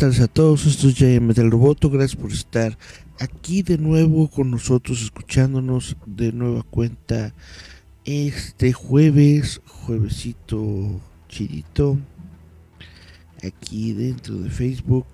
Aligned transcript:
Tardes 0.00 0.20
a 0.20 0.28
todos, 0.28 0.64
esto 0.64 0.88
es 0.88 0.94
Giant 0.94 1.26
Metal 1.26 1.50
Roboto, 1.50 1.90
gracias 1.90 2.18
por 2.18 2.32
estar 2.32 2.78
aquí 3.18 3.62
de 3.62 3.76
nuevo 3.76 4.30
con 4.30 4.50
nosotros, 4.50 5.02
escuchándonos 5.02 5.94
de 6.06 6.32
nueva 6.32 6.62
cuenta 6.62 7.34
este 8.06 8.72
jueves, 8.72 9.60
juevesito 9.66 11.02
chidito, 11.28 11.98
aquí 13.44 13.92
dentro 13.92 14.36
de 14.36 14.48
Facebook. 14.48 15.04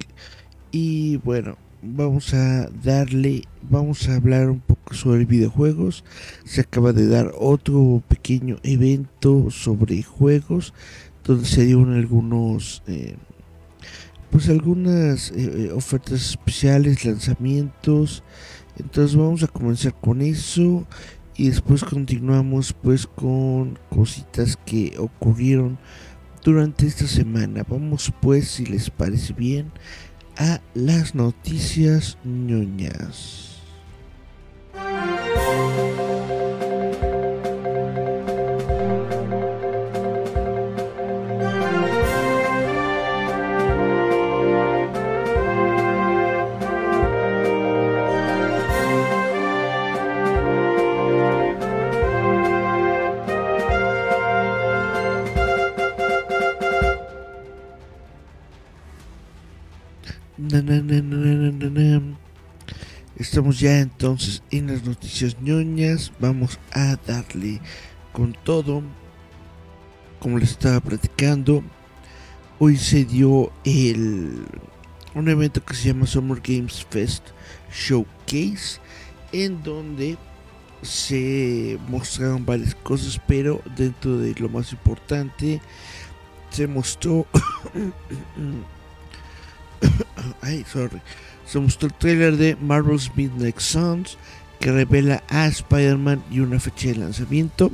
Y 0.70 1.16
bueno, 1.16 1.58
vamos 1.82 2.32
a 2.32 2.70
darle, 2.70 3.42
vamos 3.68 4.08
a 4.08 4.14
hablar 4.14 4.50
un 4.50 4.60
poco 4.60 4.94
sobre 4.94 5.24
videojuegos. 5.24 6.04
Se 6.44 6.60
acaba 6.60 6.92
de 6.92 7.08
dar 7.08 7.32
otro 7.36 8.04
pequeño 8.06 8.58
evento 8.62 9.50
sobre 9.50 10.04
juegos 10.04 10.72
donde 11.24 11.44
se 11.44 11.64
dieron 11.64 11.92
algunos 11.92 12.84
eh, 12.86 13.16
pues 14.30 14.48
algunas 14.48 15.32
eh, 15.32 15.70
ofertas 15.74 16.30
especiales 16.30 17.04
lanzamientos. 17.04 18.22
Entonces 18.78 19.16
vamos 19.16 19.42
a 19.42 19.48
comenzar 19.48 19.94
con 20.00 20.22
eso. 20.22 20.86
Y 21.36 21.50
después 21.50 21.84
continuamos 21.84 22.72
pues 22.72 23.06
con 23.06 23.78
cositas 23.90 24.56
que 24.64 24.94
ocurrieron 24.98 25.78
durante 26.42 26.86
esta 26.86 27.06
semana. 27.06 27.64
Vamos 27.68 28.12
pues 28.22 28.48
si 28.48 28.64
les 28.64 28.88
parece 28.90 29.34
bien 29.34 29.70
a 30.38 30.60
las 30.74 31.14
noticias 31.14 32.18
ñoñas 32.24 33.46
Estamos 63.36 63.60
ya 63.60 63.80
entonces 63.80 64.42
en 64.50 64.68
las 64.68 64.82
noticias 64.84 65.36
ñoñas. 65.42 66.10
Vamos 66.20 66.58
a 66.72 66.96
darle 67.06 67.60
con 68.10 68.32
todo. 68.32 68.82
Como 70.20 70.38
les 70.38 70.52
estaba 70.52 70.80
platicando, 70.80 71.62
hoy 72.58 72.78
se 72.78 73.04
dio 73.04 73.52
el 73.64 74.46
un 75.14 75.28
evento 75.28 75.62
que 75.62 75.74
se 75.74 75.88
llama 75.88 76.06
Summer 76.06 76.40
Games 76.42 76.86
Fest 76.88 77.26
Showcase, 77.70 78.80
en 79.32 79.62
donde 79.62 80.16
se 80.80 81.78
mostraron 81.88 82.46
varias 82.46 82.74
cosas, 82.74 83.20
pero 83.26 83.60
dentro 83.76 84.16
de 84.16 84.34
lo 84.40 84.48
más 84.48 84.72
importante 84.72 85.60
se 86.48 86.66
mostró 86.66 87.26
Ay, 90.40 90.64
sorry. 90.64 91.02
Se 91.46 91.60
mostró 91.60 91.88
el 91.88 91.94
trailer 91.94 92.36
de 92.36 92.56
Marvel's 92.56 93.10
Midnight 93.14 93.58
Suns 93.58 94.18
que 94.58 94.72
revela 94.72 95.22
a 95.28 95.46
Spider-Man 95.46 96.22
y 96.30 96.40
una 96.40 96.58
fecha 96.58 96.88
de 96.88 96.96
lanzamiento. 96.96 97.70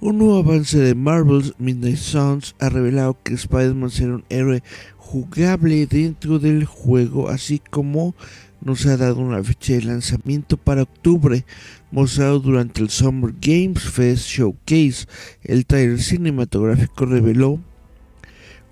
Un 0.00 0.18
nuevo 0.18 0.38
avance 0.38 0.78
de 0.78 0.94
Marvel's 0.94 1.54
Midnight 1.58 1.98
Suns 1.98 2.54
ha 2.60 2.68
revelado 2.68 3.16
que 3.22 3.34
Spider-Man 3.34 3.90
será 3.90 4.14
un 4.14 4.24
héroe 4.28 4.62
jugable 4.96 5.86
dentro 5.86 6.38
del 6.38 6.64
juego, 6.64 7.28
así 7.28 7.60
como 7.70 8.14
nos 8.60 8.86
ha 8.86 8.96
dado 8.96 9.16
una 9.16 9.42
fecha 9.42 9.74
de 9.74 9.82
lanzamiento 9.82 10.56
para 10.56 10.82
octubre, 10.82 11.44
mostrado 11.90 12.38
durante 12.40 12.80
el 12.80 12.90
Summer 12.90 13.34
Games 13.40 13.82
Fest 13.82 14.28
Showcase. 14.28 15.06
El 15.42 15.66
trailer 15.66 16.00
cinematográfico 16.00 17.04
reveló 17.04 17.58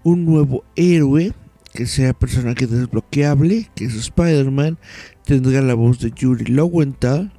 un 0.04 0.24
nuevo 0.24 0.64
héroe 0.76 1.32
que 1.76 1.86
sea 1.86 2.14
personaje 2.14 2.66
desbloqueable, 2.66 3.70
que 3.74 3.84
es 3.84 3.94
Spider-Man, 3.94 4.78
tendrá 5.24 5.60
la 5.60 5.74
voz 5.74 6.00
de 6.00 6.10
Yuri 6.10 6.46
Lowenthal, 6.46 7.32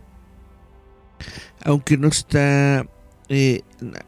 aunque 1.66 1.98
no 1.98 2.08
está, 2.08 2.88
eh, 3.30 3.62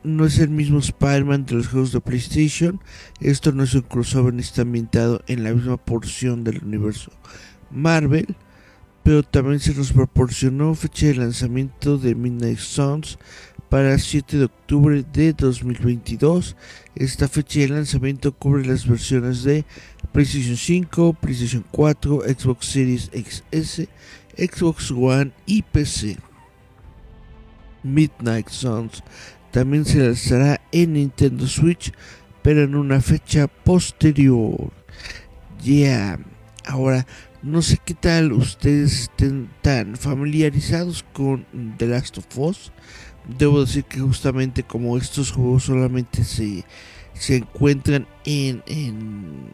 no 0.04 0.26
es 0.26 0.38
el 0.38 0.50
mismo 0.52 0.78
Spider-Man 0.78 1.48
de 1.48 1.56
los 1.56 1.68
juegos 1.68 1.92
de 1.92 2.00
PlayStation, 2.00 2.80
esto 3.20 3.52
no 3.52 3.64
es 3.64 3.74
un 3.74 3.82
crossover, 3.82 4.36
está 4.36 4.62
ambientado 4.62 5.24
en 5.26 5.44
la 5.44 5.52
misma 5.52 5.78
porción 5.78 6.44
del 6.44 6.64
universo 6.64 7.12
Marvel, 7.72 8.36
pero 9.02 9.24
también 9.24 9.60
se 9.60 9.74
nos 9.74 9.92
proporcionó 9.92 10.76
fecha 10.76 11.08
de 11.08 11.16
lanzamiento 11.16 11.98
de 11.98 12.14
Midnight 12.14 12.60
Suns 12.60 13.18
para 13.70 13.94
el 13.94 14.00
7 14.00 14.38
de 14.38 14.46
octubre 14.46 15.04
de 15.14 15.34
2022. 15.34 16.56
Esta 16.96 17.28
fecha 17.28 17.60
de 17.62 17.70
lanzamiento 17.70 18.32
cubre 18.34 18.66
las 18.66 18.88
versiones 18.88 19.44
de 19.44 19.64
PlayStation 20.12 20.56
5, 20.56 21.14
PlayStation 21.14 21.64
4, 21.72 22.22
Xbox 22.36 22.66
Series 22.66 23.10
XS, 23.14 23.88
Xbox 24.38 24.92
One 24.92 25.32
y 25.46 25.62
PC. 25.62 26.18
Midnight 27.84 28.50
Suns 28.50 29.04
también 29.52 29.86
se 29.86 30.00
lanzará 30.00 30.62
en 30.72 30.94
Nintendo 30.94 31.48
Switch, 31.48 31.92
pero 32.42 32.64
en 32.64 32.76
una 32.76 33.02
fecha 33.02 33.48
posterior. 33.48 34.72
Ya, 35.64 36.20
ahora 36.66 37.06
no 37.42 37.62
sé 37.62 37.80
qué 37.84 37.94
tal 37.94 38.34
ustedes 38.34 39.02
estén 39.02 39.50
tan 39.62 39.96
familiarizados 39.96 41.04
con 41.14 41.46
The 41.78 41.88
Last 41.88 42.18
of 42.18 42.38
Us. 42.38 42.72
Debo 43.38 43.62
decir 43.62 43.84
que 43.86 44.00
justamente 44.00 44.64
como 44.64 44.98
estos 44.98 45.32
juegos 45.32 45.64
solamente 45.64 46.24
se, 46.24 46.66
se 47.14 47.38
encuentran 47.38 48.08
en, 48.26 48.64
en 48.68 49.54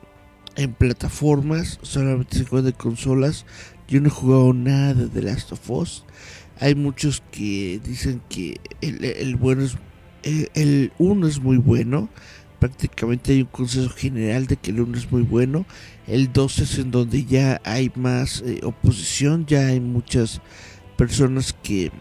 en 0.55 0.73
plataformas, 0.73 1.79
solamente 1.81 2.38
se 2.38 2.45
juega 2.45 2.67
de 2.67 2.73
consolas. 2.73 3.45
Yo 3.88 4.01
no 4.01 4.07
he 4.07 4.11
jugado 4.11 4.53
nada 4.53 4.93
de 4.93 5.07
The 5.07 5.21
Last 5.21 5.51
of 5.51 5.69
Us. 5.69 6.05
Hay 6.59 6.75
muchos 6.75 7.21
que 7.31 7.79
dicen 7.83 8.21
que 8.29 8.59
el, 8.81 9.35
bueno 9.35 9.63
es 9.63 9.77
el 10.23 10.91
1 10.97 11.27
es 11.27 11.39
muy 11.39 11.57
bueno. 11.57 12.09
Prácticamente 12.59 13.33
hay 13.33 13.41
un 13.41 13.47
consenso 13.47 13.89
general 13.89 14.47
de 14.47 14.55
que 14.55 14.71
el 14.71 14.79
1 14.79 14.97
es 14.97 15.11
muy 15.11 15.21
bueno. 15.21 15.66
El 16.07 16.31
2 16.31 16.59
es 16.59 16.79
en 16.79 16.91
donde 16.91 17.25
ya 17.25 17.61
hay 17.63 17.91
más 17.95 18.41
eh, 18.45 18.61
oposición, 18.63 19.45
ya 19.45 19.67
hay 19.67 19.79
muchas 19.79 20.41
personas 20.97 21.53
que, 21.61 21.91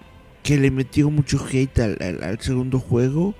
que 0.42 0.56
le 0.56 0.71
metió 0.71 1.10
mucho 1.10 1.44
hate 1.44 1.81
al, 1.81 2.22
al 2.22 2.41
segundo 2.41 2.78
juego. 2.78 3.34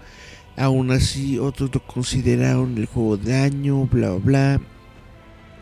Aún 0.56 0.90
así, 0.90 1.38
otros 1.38 1.70
lo 1.72 1.84
consideraron 1.87 2.76
el 2.76 2.87
juego 2.87 3.16
de 3.16 3.34
año, 3.34 3.87
bla 3.87 4.11
bla 4.11 4.58
bla 4.58 4.74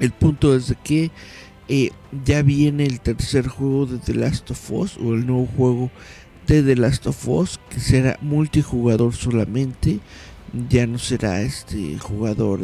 el 0.02 0.10
punto 0.10 0.56
es 0.56 0.74
que 0.82 1.12
eh, 1.68 1.90
ya 2.24 2.42
viene 2.42 2.84
el 2.84 3.00
tercer 3.00 3.46
juego 3.46 3.86
de 3.86 3.98
The 3.98 4.14
Last 4.14 4.50
of 4.50 4.70
Us 4.72 4.98
o 4.98 5.14
el 5.14 5.24
nuevo 5.26 5.46
juego 5.46 5.90
de 6.48 6.60
The 6.64 6.74
Last 6.74 7.06
of 7.06 7.28
Us 7.28 7.60
que 7.70 7.78
será 7.78 8.18
multijugador 8.20 9.14
solamente. 9.14 10.00
Ya 10.68 10.88
no 10.88 10.98
será 10.98 11.40
este 11.40 11.96
jugador 11.98 12.60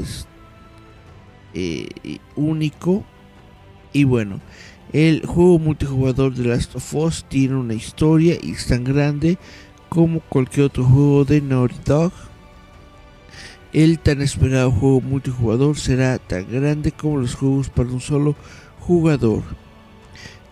eh, 1.55 1.89
único. 2.35 3.05
Y 3.93 4.03
bueno, 4.03 4.41
el 4.93 5.25
juego 5.25 5.61
multijugador 5.61 6.35
de 6.35 6.49
Last 6.49 6.75
of 6.75 6.95
Us 6.95 7.25
tiene 7.29 7.55
una 7.55 7.75
historia 7.75 8.37
y 8.43 8.51
es 8.51 8.67
tan 8.67 8.83
grande 8.83 9.39
como 9.89 10.21
cualquier 10.21 10.67
otro 10.67 10.85
juego 10.85 11.25
de 11.25 11.41
Naughty 11.41 11.77
Dog 11.85 12.13
el 13.73 13.99
tan 13.99 14.23
esperado 14.23 14.71
juego 14.71 15.01
multijugador 15.01 15.77
será 15.77 16.19
tan 16.19 16.51
grande 16.51 16.93
como 16.93 17.19
los 17.19 17.35
juegos 17.35 17.69
para 17.69 17.91
un 17.91 18.01
solo 18.01 18.35
jugador. 18.81 19.43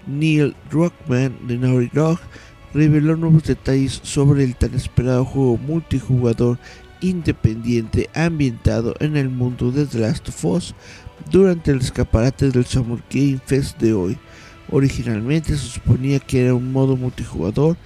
Neil 0.06 0.54
Druckmann 0.70 1.46
de 1.46 1.58
Naughty 1.58 1.90
Dog 1.92 2.18
reveló 2.74 3.16
nuevos 3.16 3.44
detalles 3.44 4.00
sobre 4.02 4.44
el 4.44 4.54
tan 4.54 4.74
esperado 4.74 5.24
juego 5.24 5.56
multijugador 5.56 6.58
independiente 7.00 8.08
ambientado 8.14 8.94
en 9.00 9.16
el 9.16 9.30
mundo 9.30 9.70
de 9.70 9.86
The 9.86 9.98
Last 9.98 10.28
of 10.28 10.44
Us 10.44 10.74
durante 11.30 11.70
el 11.70 11.80
escaparate 11.80 12.50
del 12.50 12.66
Summer 12.66 13.02
Game 13.10 13.40
Fest 13.44 13.78
de 13.80 13.94
hoy. 13.94 14.18
Originalmente 14.70 15.56
se 15.56 15.66
suponía 15.66 16.18
que 16.18 16.42
era 16.42 16.54
un 16.54 16.72
modo 16.72 16.96
multijugador 16.96 17.76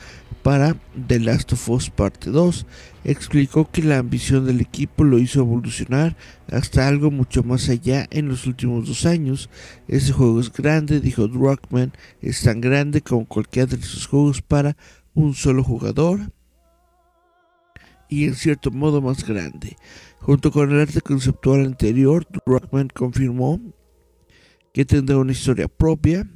para 0.42 0.76
The 1.06 1.20
Last 1.20 1.52
of 1.52 1.68
Us 1.68 1.90
Parte 1.90 2.30
2. 2.30 2.66
Explicó 3.04 3.70
que 3.70 3.82
la 3.82 3.98
ambición 3.98 4.44
del 4.44 4.60
equipo 4.60 5.04
lo 5.04 5.18
hizo 5.18 5.40
evolucionar 5.40 6.16
hasta 6.50 6.86
algo 6.86 7.10
mucho 7.10 7.42
más 7.42 7.68
allá 7.68 8.06
en 8.10 8.28
los 8.28 8.46
últimos 8.46 8.86
dos 8.86 9.06
años. 9.06 9.48
Ese 9.88 10.12
juego 10.12 10.38
es 10.40 10.52
grande, 10.52 11.00
dijo 11.00 11.26
Druckmann, 11.26 11.92
es 12.20 12.42
tan 12.42 12.60
grande 12.60 13.00
como 13.00 13.26
cualquiera 13.26 13.74
de 13.74 13.82
sus 13.82 14.06
juegos 14.06 14.42
para 14.42 14.76
un 15.14 15.34
solo 15.34 15.64
jugador 15.64 16.20
y 18.10 18.24
en 18.24 18.34
cierto 18.34 18.70
modo 18.70 19.00
más 19.00 19.24
grande. 19.26 19.76
Junto 20.18 20.50
con 20.50 20.70
el 20.70 20.80
arte 20.80 21.00
conceptual 21.00 21.64
anterior, 21.64 22.26
Druckmann 22.44 22.88
confirmó 22.88 23.60
que 24.74 24.84
tendrá 24.84 25.16
una 25.16 25.32
historia 25.32 25.68
propia, 25.68 26.28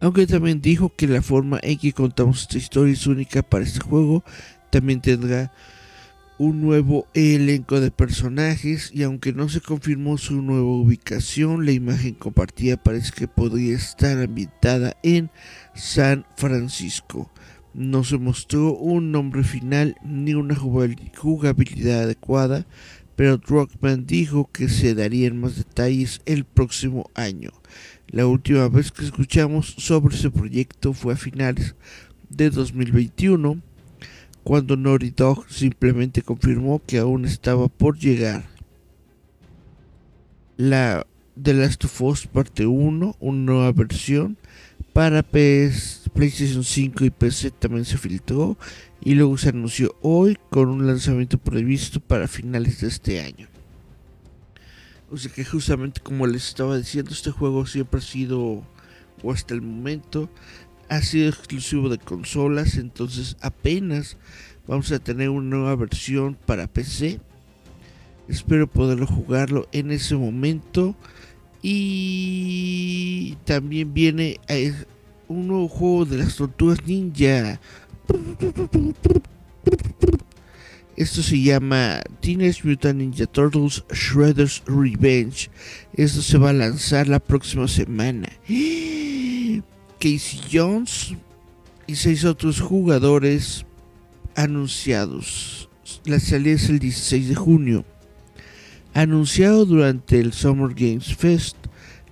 aunque 0.00 0.26
también 0.26 0.60
dijo 0.60 0.94
que 0.94 1.06
la 1.06 1.22
forma 1.22 1.58
en 1.62 1.78
que 1.78 1.92
contamos 1.92 2.42
esta 2.42 2.58
historia 2.58 2.92
es 2.92 3.06
única 3.06 3.42
para 3.42 3.64
este 3.64 3.80
juego, 3.80 4.22
también 4.70 5.00
tendrá 5.00 5.52
un 6.38 6.60
nuevo 6.60 7.08
elenco 7.14 7.80
de 7.80 7.90
personajes 7.90 8.92
y 8.94 9.02
aunque 9.02 9.32
no 9.32 9.48
se 9.48 9.60
confirmó 9.60 10.18
su 10.18 10.40
nueva 10.40 10.68
ubicación, 10.68 11.66
la 11.66 11.72
imagen 11.72 12.14
compartida 12.14 12.76
parece 12.76 13.12
que 13.12 13.26
podría 13.26 13.74
estar 13.74 14.18
ambientada 14.18 14.96
en 15.02 15.30
San 15.74 16.24
Francisco. 16.36 17.30
No 17.74 18.04
se 18.04 18.18
mostró 18.18 18.74
un 18.74 19.10
nombre 19.10 19.42
final 19.42 19.96
ni 20.04 20.34
una 20.34 20.54
jugabilidad 20.54 22.04
adecuada, 22.04 22.66
pero 23.16 23.38
Druckmann 23.38 24.06
dijo 24.06 24.48
que 24.52 24.68
se 24.68 24.94
darían 24.94 25.40
más 25.40 25.56
detalles 25.56 26.20
el 26.24 26.44
próximo 26.44 27.10
año. 27.14 27.50
La 28.06 28.26
última 28.26 28.68
vez 28.68 28.92
que 28.92 29.04
escuchamos 29.04 29.74
sobre 29.76 30.14
ese 30.14 30.30
proyecto 30.30 30.92
fue 30.92 31.14
a 31.14 31.16
finales 31.16 31.74
de 32.30 32.50
2021, 32.50 33.60
cuando 34.48 34.78
Naughty 34.78 35.10
Dog 35.10 35.44
simplemente 35.50 36.22
confirmó 36.22 36.80
que 36.86 36.96
aún 36.96 37.26
estaba 37.26 37.68
por 37.68 37.98
llegar. 37.98 38.46
La 40.56 41.06
The 41.40 41.52
Last 41.52 41.84
of 41.84 42.00
Us 42.00 42.26
Parte 42.26 42.64
1, 42.64 43.16
una 43.20 43.38
nueva 43.38 43.72
versión 43.72 44.38
para 44.94 45.22
PS, 45.22 46.08
PlayStation 46.14 46.64
5 46.64 47.04
y 47.04 47.10
PC 47.10 47.50
también 47.50 47.84
se 47.84 47.98
filtró 47.98 48.56
y 49.02 49.16
luego 49.16 49.36
se 49.36 49.50
anunció 49.50 49.94
hoy 50.00 50.38
con 50.48 50.70
un 50.70 50.86
lanzamiento 50.86 51.36
previsto 51.36 52.00
para 52.00 52.26
finales 52.26 52.80
de 52.80 52.88
este 52.88 53.20
año. 53.20 53.48
O 55.10 55.18
sea 55.18 55.30
que 55.30 55.44
justamente 55.44 56.00
como 56.00 56.26
les 56.26 56.48
estaba 56.48 56.78
diciendo, 56.78 57.10
este 57.10 57.30
juego 57.32 57.66
siempre 57.66 58.00
ha 58.00 58.02
sido, 58.02 58.62
o 59.22 59.30
hasta 59.30 59.52
el 59.52 59.60
momento, 59.60 60.30
ha 60.88 61.02
sido 61.02 61.28
exclusivo 61.28 61.88
de 61.88 61.98
consolas. 61.98 62.76
Entonces 62.76 63.36
apenas 63.40 64.16
vamos 64.66 64.90
a 64.92 64.98
tener 64.98 65.30
una 65.30 65.56
nueva 65.56 65.76
versión 65.76 66.36
para 66.46 66.66
PC. 66.66 67.20
Espero 68.28 68.66
poderlo 68.66 69.06
jugarlo 69.06 69.68
en 69.72 69.90
ese 69.90 70.16
momento. 70.16 70.94
Y 71.62 73.36
también 73.44 73.92
viene 73.92 74.38
eh, 74.48 74.74
un 75.26 75.48
nuevo 75.48 75.68
juego 75.68 76.04
de 76.04 76.18
las 76.18 76.36
tortugas 76.36 76.86
ninja. 76.86 77.60
Esto 80.96 81.22
se 81.22 81.40
llama 81.40 82.02
Teenage 82.20 82.66
Mutant 82.66 82.98
Ninja 82.98 83.26
Turtles 83.26 83.84
Shredder's 83.92 84.62
Revenge. 84.66 85.48
Esto 85.94 86.22
se 86.22 86.38
va 86.38 86.50
a 86.50 86.52
lanzar 86.52 87.06
la 87.06 87.20
próxima 87.20 87.68
semana. 87.68 88.28
Casey 89.98 90.40
Jones 90.52 91.14
y 91.86 91.96
seis 91.96 92.24
otros 92.24 92.60
jugadores 92.60 93.66
anunciados. 94.36 95.68
La 96.04 96.20
salida 96.20 96.54
es 96.54 96.68
el 96.68 96.78
16 96.78 97.28
de 97.28 97.34
junio. 97.34 97.84
Anunciado 98.94 99.64
durante 99.64 100.20
el 100.20 100.32
Summer 100.32 100.74
Games 100.74 101.14
Fest, 101.16 101.56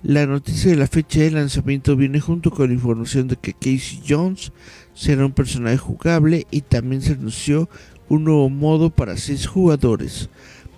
la 0.03 0.25
noticia 0.25 0.71
de 0.71 0.77
la 0.77 0.87
fecha 0.87 1.21
de 1.21 1.31
lanzamiento 1.31 1.95
viene 1.95 2.19
junto 2.19 2.51
con 2.51 2.67
la 2.67 2.73
información 2.73 3.27
de 3.27 3.35
que 3.35 3.53
Casey 3.53 4.01
Jones 4.07 4.51
será 4.93 5.25
un 5.25 5.31
personaje 5.31 5.77
jugable 5.77 6.45
y 6.51 6.61
también 6.61 7.01
se 7.01 7.13
anunció 7.13 7.69
un 8.09 8.25
nuevo 8.25 8.49
modo 8.49 8.89
para 8.89 9.17
6 9.17 9.47
jugadores. 9.47 10.29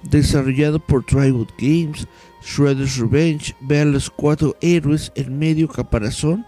Desarrollado 0.09 0.79
por 0.79 1.05
Triwood 1.05 1.49
Games, 1.57 2.07
Shredder's 2.41 2.97
Revenge 2.97 3.53
ve 3.61 3.81
a 3.81 3.85
los 3.85 4.09
cuatro 4.09 4.55
héroes 4.61 5.11
en 5.15 5.37
medio 5.37 5.67
caparazón 5.67 6.45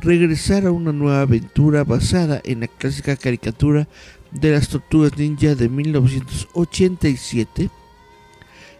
regresar 0.00 0.66
a 0.66 0.72
una 0.72 0.92
nueva 0.92 1.22
aventura 1.22 1.84
basada 1.84 2.40
en 2.44 2.60
la 2.60 2.68
clásica 2.68 3.16
caricatura 3.16 3.88
de 4.30 4.52
las 4.52 4.68
tortugas 4.68 5.18
ninja 5.18 5.54
de 5.54 5.68
1987, 5.68 7.70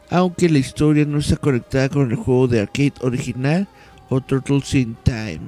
aunque 0.08 0.48
la 0.48 0.58
historia 0.58 1.04
no 1.04 1.18
está 1.18 1.36
conectada 1.36 1.88
con 1.88 2.10
el 2.10 2.16
juego 2.16 2.48
de 2.48 2.60
arcade 2.60 2.94
original 3.00 3.68
o 4.08 4.20
Turtles 4.20 4.74
in 4.74 4.96
Time. 5.04 5.40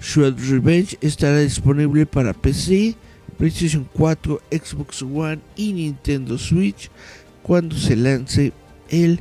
Shredder's 0.00 0.50
Revenge 0.50 0.98
estará 1.00 1.38
disponible 1.38 2.06
para 2.06 2.34
PC, 2.34 2.94
PlayStation 3.38 3.88
4, 3.94 4.40
Xbox 4.50 5.02
One 5.02 5.38
y 5.56 5.72
Nintendo 5.72 6.38
Switch 6.38 6.90
cuando 7.42 7.76
se 7.76 7.96
lance 7.96 8.52
el 8.90 9.20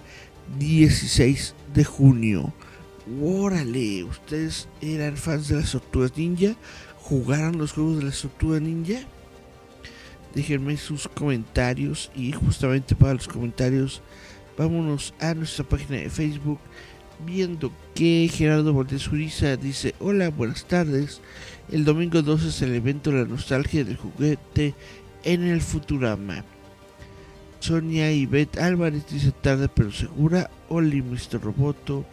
16 0.59 1.55
de 1.73 1.83
junio. 1.83 2.53
Órale, 3.21 4.03
¿ustedes 4.03 4.67
eran 4.81 5.15
fans 5.15 5.47
de 5.47 5.57
las 5.57 5.71
tortugas 5.71 6.17
ninja? 6.17 6.55
¿Jugaron 7.01 7.57
los 7.57 7.73
juegos 7.73 7.97
de 7.99 8.05
las 8.05 8.21
tortugas 8.21 8.61
ninja? 8.61 9.01
Déjenme 10.33 10.75
sus 10.77 11.07
comentarios 11.07 12.11
y 12.15 12.31
justamente 12.31 12.95
para 12.95 13.13
los 13.13 13.27
comentarios 13.27 14.01
vámonos 14.57 15.13
a 15.19 15.33
nuestra 15.33 15.63
página 15.63 15.97
de 15.97 16.09
Facebook 16.09 16.59
viendo 17.25 17.71
que 17.93 18.29
Gerardo 18.33 18.73
Valdés 18.73 19.07
Uriza 19.07 19.55
dice 19.55 19.95
hola 19.99 20.29
buenas 20.29 20.65
tardes 20.65 21.21
el 21.71 21.83
domingo 21.83 22.21
12 22.21 22.49
es 22.49 22.61
el 22.61 22.75
evento 22.75 23.11
La 23.11 23.25
Nostalgia 23.25 23.83
del 23.83 23.97
Juguete 23.97 24.75
en 25.23 25.43
el 25.43 25.61
Futurama. 25.61 26.43
Sonia 27.59 28.07
Beth 28.29 28.59
Álvarez 28.59 29.07
dice 29.09 29.31
tarde 29.31 29.67
pero 29.67 29.91
segura. 29.91 30.51
Oli 30.69 31.01
Mr. 31.01 31.41
Roboto. 31.41 32.05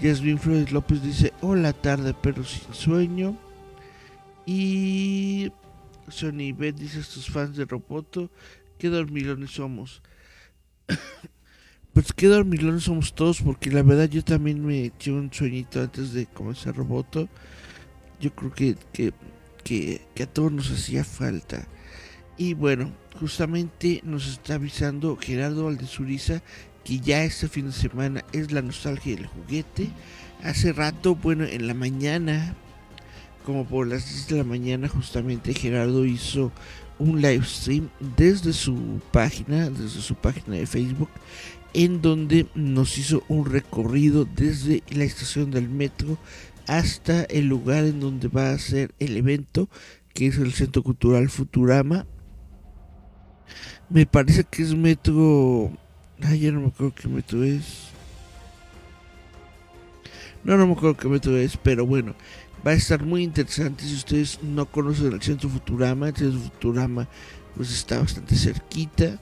Yasmin 0.00 0.38
Flores 0.38 0.72
López 0.72 1.02
dice 1.02 1.32
hola 1.40 1.72
tarde 1.72 2.14
pero 2.20 2.44
sin 2.44 2.72
sueño. 2.74 3.36
Y 4.46 5.52
Sonia 6.08 6.46
y 6.46 6.52
Beth 6.52 6.76
dice 6.76 7.00
estos 7.00 7.28
fans 7.28 7.56
de 7.56 7.64
Roboto. 7.64 8.30
Qué 8.78 8.88
dormilones 8.88 9.50
somos. 9.50 10.02
pues 11.92 12.12
qué 12.12 12.28
dormilones 12.28 12.84
somos 12.84 13.14
todos 13.14 13.42
porque 13.42 13.70
la 13.70 13.82
verdad 13.82 14.08
yo 14.08 14.24
también 14.24 14.64
me 14.64 14.84
eché 14.84 15.10
un 15.10 15.32
sueñito 15.32 15.80
antes 15.80 16.12
de 16.12 16.26
comenzar 16.26 16.76
Roboto 16.76 17.28
yo 18.20 18.34
creo 18.34 18.52
que, 18.52 18.76
que, 19.64 20.00
a 20.22 20.26
todos 20.26 20.52
nos 20.52 20.70
hacía 20.70 21.04
falta. 21.04 21.66
Y 22.36 22.54
bueno, 22.54 22.92
justamente 23.18 24.00
nos 24.04 24.26
está 24.26 24.54
avisando 24.54 25.16
Gerardo 25.16 25.64
Valdezuriza 25.64 26.42
que 26.88 27.00
ya 27.00 27.22
este 27.22 27.48
fin 27.48 27.66
de 27.66 27.72
semana 27.72 28.24
es 28.32 28.50
la 28.50 28.62
nostalgia 28.62 29.14
del 29.14 29.26
juguete. 29.26 29.90
Hace 30.42 30.72
rato, 30.72 31.16
bueno, 31.16 31.44
en 31.44 31.66
la 31.66 31.74
mañana, 31.74 32.54
como 33.44 33.66
por 33.66 33.86
las 33.86 34.08
10 34.08 34.28
de 34.28 34.36
la 34.38 34.44
mañana, 34.44 34.88
justamente 34.88 35.52
Gerardo 35.52 36.06
hizo 36.06 36.50
un 36.98 37.20
live 37.20 37.44
stream 37.44 37.90
desde 38.16 38.54
su 38.54 39.02
página, 39.12 39.68
desde 39.68 40.00
su 40.00 40.14
página 40.14 40.56
de 40.56 40.66
Facebook, 40.66 41.10
en 41.74 42.00
donde 42.00 42.46
nos 42.54 42.96
hizo 42.96 43.22
un 43.28 43.44
recorrido 43.44 44.24
desde 44.24 44.82
la 44.88 45.04
estación 45.04 45.50
del 45.50 45.68
metro 45.68 46.16
hasta 46.66 47.24
el 47.24 47.48
lugar 47.48 47.84
en 47.84 48.00
donde 48.00 48.28
va 48.28 48.52
a 48.52 48.58
ser 48.58 48.94
el 48.98 49.18
evento, 49.18 49.68
que 50.14 50.28
es 50.28 50.38
el 50.38 50.54
Centro 50.54 50.82
Cultural 50.82 51.28
Futurama. 51.28 52.06
Me 53.90 54.06
parece 54.06 54.44
que 54.44 54.62
es 54.62 54.74
metro... 54.74 55.70
Ay, 56.22 56.40
ya 56.40 56.52
no 56.52 56.60
me 56.60 56.68
acuerdo 56.68 56.94
qué 56.94 57.08
metro 57.08 57.44
es. 57.44 57.88
No, 60.44 60.56
no 60.56 60.66
me 60.66 60.72
acuerdo 60.72 60.96
qué 60.96 61.08
metro 61.08 61.36
es, 61.36 61.56
pero 61.56 61.86
bueno, 61.86 62.14
va 62.66 62.72
a 62.72 62.74
estar 62.74 63.04
muy 63.04 63.22
interesante 63.22 63.84
si 63.84 63.94
ustedes 63.94 64.42
no 64.42 64.66
conocen 64.66 65.12
el 65.12 65.22
Centro 65.22 65.48
Futurama. 65.48 66.08
El 66.08 66.16
Centro 66.16 66.40
Futurama 66.40 67.08
pues 67.56 67.70
está 67.72 68.00
bastante 68.00 68.36
cerquita. 68.36 69.18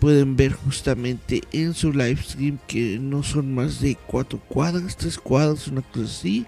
Pueden 0.00 0.34
ver 0.34 0.52
justamente 0.52 1.42
en 1.52 1.74
su 1.74 1.92
live 1.92 2.20
stream 2.22 2.58
que 2.66 2.98
no 2.98 3.22
son 3.22 3.54
más 3.54 3.80
de 3.80 3.96
cuatro 4.06 4.40
cuadras, 4.48 4.96
tres 4.96 5.18
cuadras, 5.18 5.68
una 5.68 5.82
cosa 5.82 6.06
así. 6.06 6.46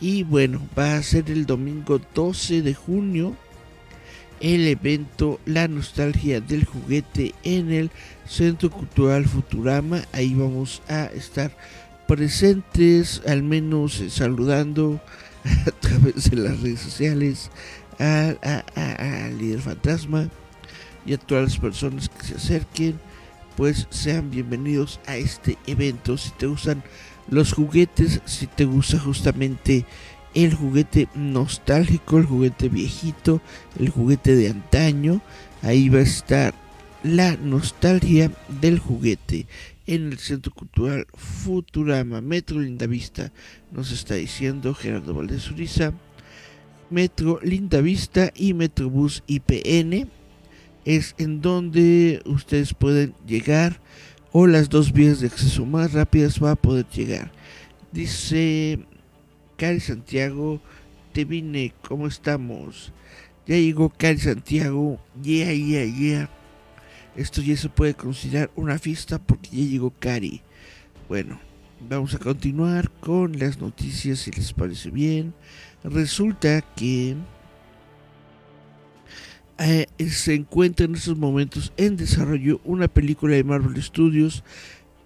Y 0.00 0.22
bueno, 0.22 0.66
va 0.78 0.96
a 0.96 1.02
ser 1.02 1.30
el 1.30 1.44
domingo 1.44 2.00
12 2.14 2.62
de 2.62 2.74
junio 2.74 3.36
el 4.40 4.68
evento 4.68 5.40
La 5.46 5.68
nostalgia 5.68 6.40
del 6.40 6.64
juguete 6.64 7.34
en 7.42 7.72
el 7.72 7.90
Centro 8.28 8.70
Cultural 8.70 9.26
Futurama. 9.26 10.02
Ahí 10.12 10.34
vamos 10.34 10.82
a 10.88 11.04
estar 11.06 11.50
presentes, 12.06 13.22
al 13.26 13.42
menos 13.42 14.00
eh, 14.00 14.10
saludando 14.10 15.00
a 15.66 15.70
través 15.70 16.30
de 16.30 16.36
las 16.36 16.60
redes 16.60 16.80
sociales 16.80 17.50
al 17.98 19.38
líder 19.38 19.60
fantasma 19.60 20.28
y 21.06 21.14
a 21.14 21.18
todas 21.18 21.44
las 21.44 21.58
personas 21.58 22.08
que 22.08 22.26
se 22.26 22.34
acerquen. 22.34 22.98
Pues 23.56 23.86
sean 23.90 24.30
bienvenidos 24.30 25.00
a 25.06 25.16
este 25.16 25.56
evento. 25.66 26.18
Si 26.18 26.30
te 26.32 26.46
gustan 26.46 26.82
los 27.28 27.54
juguetes, 27.54 28.20
si 28.26 28.46
te 28.46 28.66
gusta 28.66 28.98
justamente 28.98 29.86
el 30.34 30.54
juguete 30.54 31.08
nostálgico, 31.14 32.18
el 32.18 32.26
juguete 32.26 32.68
viejito, 32.68 33.40
el 33.78 33.88
juguete 33.88 34.36
de 34.36 34.50
antaño. 34.50 35.22
Ahí 35.62 35.88
va 35.88 36.00
a 36.00 36.02
estar 36.02 36.65
la 37.02 37.36
nostalgia 37.36 38.30
del 38.60 38.78
juguete 38.78 39.46
en 39.86 40.12
el 40.12 40.18
Centro 40.18 40.52
Cultural 40.52 41.06
Futurama. 41.14 42.20
Metro 42.20 42.60
Lindavista 42.60 43.32
nos 43.72 43.92
está 43.92 44.14
diciendo 44.14 44.74
Gerardo 44.74 45.14
Valdez 45.14 45.50
Uriza. 45.50 45.92
Metro 46.90 47.40
Lindavista 47.42 48.32
y 48.34 48.54
Metrobús 48.54 49.22
IPN 49.26 50.08
es 50.84 51.14
en 51.18 51.40
donde 51.40 52.22
ustedes 52.26 52.74
pueden 52.74 53.14
llegar 53.26 53.80
o 54.32 54.46
las 54.46 54.68
dos 54.68 54.92
vías 54.92 55.20
de 55.20 55.26
acceso 55.26 55.66
más 55.66 55.92
rápidas 55.92 56.42
va 56.42 56.52
a 56.52 56.56
poder 56.56 56.86
llegar. 56.88 57.32
Dice 57.92 58.78
Cari 59.56 59.80
Santiago, 59.80 60.60
te 61.12 61.24
vine, 61.24 61.72
¿cómo 61.88 62.06
estamos? 62.06 62.92
Ya 63.46 63.56
llegó 63.56 63.88
Cari 63.88 64.18
Santiago, 64.18 65.00
yeah, 65.22 65.52
yeah, 65.52 65.84
yeah. 65.84 66.30
Esto 67.16 67.40
ya 67.40 67.56
se 67.56 67.68
puede 67.68 67.94
considerar 67.94 68.50
una 68.56 68.78
fiesta 68.78 69.18
porque 69.18 69.48
ya 69.50 69.64
llegó 69.64 69.90
Cari. 69.90 70.42
Bueno, 71.08 71.40
vamos 71.88 72.14
a 72.14 72.18
continuar 72.18 72.90
con 73.00 73.38
las 73.38 73.58
noticias 73.58 74.18
si 74.18 74.30
les 74.32 74.52
parece 74.52 74.90
bien. 74.90 75.32
Resulta 75.82 76.60
que 76.60 77.16
eh, 79.58 79.86
se 80.10 80.34
encuentra 80.34 80.84
en 80.84 80.94
estos 80.94 81.16
momentos 81.16 81.72
en 81.78 81.96
desarrollo 81.96 82.60
una 82.64 82.88
película 82.88 83.34
de 83.34 83.44
Marvel 83.44 83.82
Studios 83.82 84.44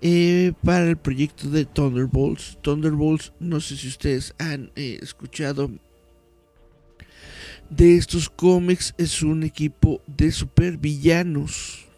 eh, 0.03 0.53
para 0.65 0.89
el 0.89 0.97
proyecto 0.97 1.49
de 1.49 1.65
Thunderbolts. 1.65 2.59
Thunderbolts, 2.63 3.33
no 3.39 3.61
sé 3.61 3.77
si 3.77 3.87
ustedes 3.87 4.35
han 4.39 4.73
eh, 4.75 4.99
escuchado 5.01 5.71
de 7.69 7.97
estos 7.97 8.29
cómics, 8.29 8.95
es 8.99 9.23
un 9.23 9.45
equipo 9.45 10.03
de 10.09 10.33
supervillanos. 10.33 11.90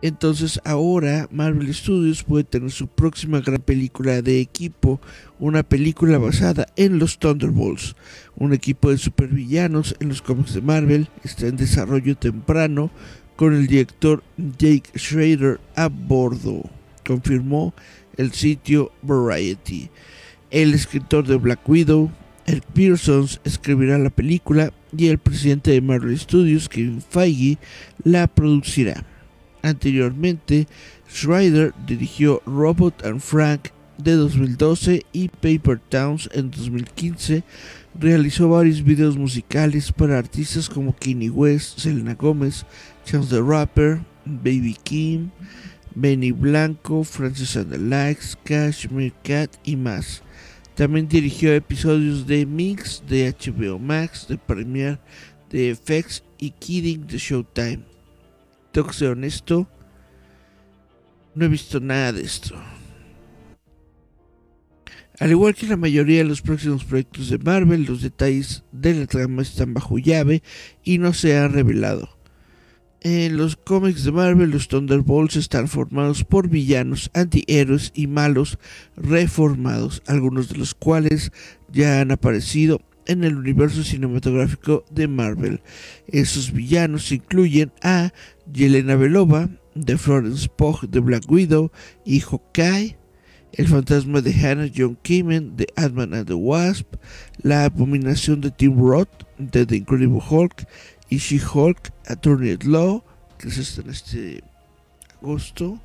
Entonces 0.00 0.60
ahora 0.64 1.28
Marvel 1.32 1.74
Studios 1.74 2.22
puede 2.22 2.44
tener 2.44 2.70
su 2.70 2.86
próxima 2.86 3.40
gran 3.40 3.60
película 3.60 4.22
de 4.22 4.40
equipo, 4.40 5.00
una 5.38 5.62
película 5.62 6.18
basada 6.18 6.66
en 6.76 6.98
los 6.98 7.18
Thunderbolts. 7.18 7.96
Un 8.36 8.52
equipo 8.52 8.90
de 8.90 8.98
supervillanos 8.98 9.96
en 10.00 10.08
los 10.08 10.22
cómics 10.22 10.54
de 10.54 10.62
Marvel 10.62 11.08
está 11.24 11.46
en 11.46 11.56
desarrollo 11.56 12.16
temprano 12.16 12.90
con 13.36 13.54
el 13.54 13.66
director 13.66 14.22
Jake 14.36 14.90
Schrader 14.96 15.60
a 15.74 15.88
bordo 15.88 16.70
confirmó 17.08 17.72
el 18.18 18.32
sitio 18.32 18.92
Variety. 19.02 19.88
El 20.50 20.74
escritor 20.74 21.26
de 21.26 21.36
Black 21.36 21.66
Widow, 21.66 22.10
Eric 22.46 22.64
Pearson, 22.74 23.26
escribirá 23.44 23.98
la 23.98 24.10
película 24.10 24.72
y 24.96 25.08
el 25.08 25.18
presidente 25.18 25.70
de 25.70 25.80
Marvel 25.80 26.18
Studios, 26.18 26.68
Kevin 26.68 27.02
Feige, 27.02 27.58
la 28.04 28.26
producirá. 28.26 29.04
Anteriormente, 29.62 30.66
Schreider 31.08 31.74
dirigió 31.86 32.42
Robot 32.46 33.04
and 33.04 33.20
Frank 33.20 33.70
de 33.98 34.12
2012 34.12 35.04
y 35.12 35.28
Paper 35.28 35.80
Towns 35.88 36.30
en 36.32 36.50
2015. 36.50 37.42
Realizó 37.98 38.48
varios 38.48 38.82
videos 38.82 39.16
musicales 39.16 39.92
para 39.92 40.18
artistas 40.18 40.68
como 40.68 40.94
Kanye 40.94 41.30
West, 41.30 41.78
Selena 41.78 42.14
Gomez, 42.14 42.64
Chance 43.04 43.34
the 43.34 43.42
Rapper, 43.42 44.00
Baby 44.24 44.76
Kim, 44.82 45.30
Benny 45.94 46.30
Blanco, 46.30 47.02
Francis 47.02 47.56
and 47.56 47.72
the 47.72 48.16
Cashmere 48.44 49.12
Cat 49.24 49.50
y 49.64 49.74
más. 49.74 50.22
También 50.76 51.08
dirigió 51.08 51.52
episodios 51.52 52.24
de 52.26 52.46
Mix 52.46 53.02
de 53.08 53.34
HBO 53.36 53.80
Max, 53.80 54.28
de 54.28 54.38
Premiere, 54.38 55.00
de 55.50 55.74
FX 55.74 56.22
y 56.38 56.50
Kidding 56.50 57.04
de 57.08 57.18
Showtime. 57.18 57.87
Tengo 58.78 58.90
que 58.90 58.94
ser 58.94 59.08
honesto, 59.08 59.68
no 61.34 61.44
he 61.44 61.48
visto 61.48 61.80
nada 61.80 62.12
de 62.12 62.22
esto. 62.22 62.54
Al 65.18 65.32
igual 65.32 65.56
que 65.56 65.66
la 65.66 65.76
mayoría 65.76 66.18
de 66.18 66.28
los 66.28 66.42
próximos 66.42 66.84
proyectos 66.84 67.28
de 67.28 67.38
Marvel, 67.38 67.86
los 67.86 68.02
detalles 68.02 68.62
de 68.70 68.94
la 68.94 69.06
trama 69.06 69.42
están 69.42 69.74
bajo 69.74 69.98
llave 69.98 70.44
y 70.84 70.98
no 70.98 71.12
se 71.12 71.36
han 71.36 71.54
revelado. 71.54 72.20
En 73.00 73.36
los 73.36 73.56
cómics 73.56 74.04
de 74.04 74.12
Marvel, 74.12 74.52
los 74.52 74.68
Thunderbolts 74.68 75.34
están 75.34 75.66
formados 75.66 76.22
por 76.22 76.48
villanos, 76.48 77.10
antihéroes 77.14 77.90
y 77.96 78.06
malos 78.06 78.60
reformados, 78.94 80.04
algunos 80.06 80.50
de 80.50 80.58
los 80.58 80.74
cuales 80.74 81.32
ya 81.72 82.00
han 82.00 82.12
aparecido 82.12 82.80
en 83.08 83.24
el 83.24 83.36
universo 83.36 83.82
cinematográfico 83.82 84.84
de 84.90 85.08
Marvel. 85.08 85.62
Esos 86.06 86.52
villanos 86.52 87.10
incluyen 87.10 87.72
a 87.82 88.12
Yelena 88.52 88.96
Belova, 88.96 89.48
de 89.74 89.96
Florence 89.96 90.48
Pugh 90.48 90.88
de 90.88 91.00
Black 91.00 91.30
Widow 91.30 91.70
y 92.04 92.20
Hawkeye, 92.20 92.96
el 93.52 93.66
fantasma 93.66 94.20
de 94.20 94.32
Hannah 94.32 94.70
John 94.74 94.98
Kamen 95.02 95.56
de 95.56 95.66
Ant-Man 95.76 96.14
and 96.14 96.26
the 96.26 96.34
Wasp, 96.34 96.96
la 97.42 97.64
abominación 97.64 98.40
de 98.40 98.50
Tim 98.50 98.78
Roth 98.78 99.24
de 99.38 99.64
The 99.64 99.76
Incredible 99.76 100.20
Hulk 100.28 100.66
y 101.08 101.18
She-Hulk 101.18 101.92
Attorney 102.06 102.52
at 102.52 102.64
Law, 102.64 103.02
que 103.38 103.48
es 103.48 103.78
en 103.78 103.90
este 103.90 104.42
agosto. 105.20 105.80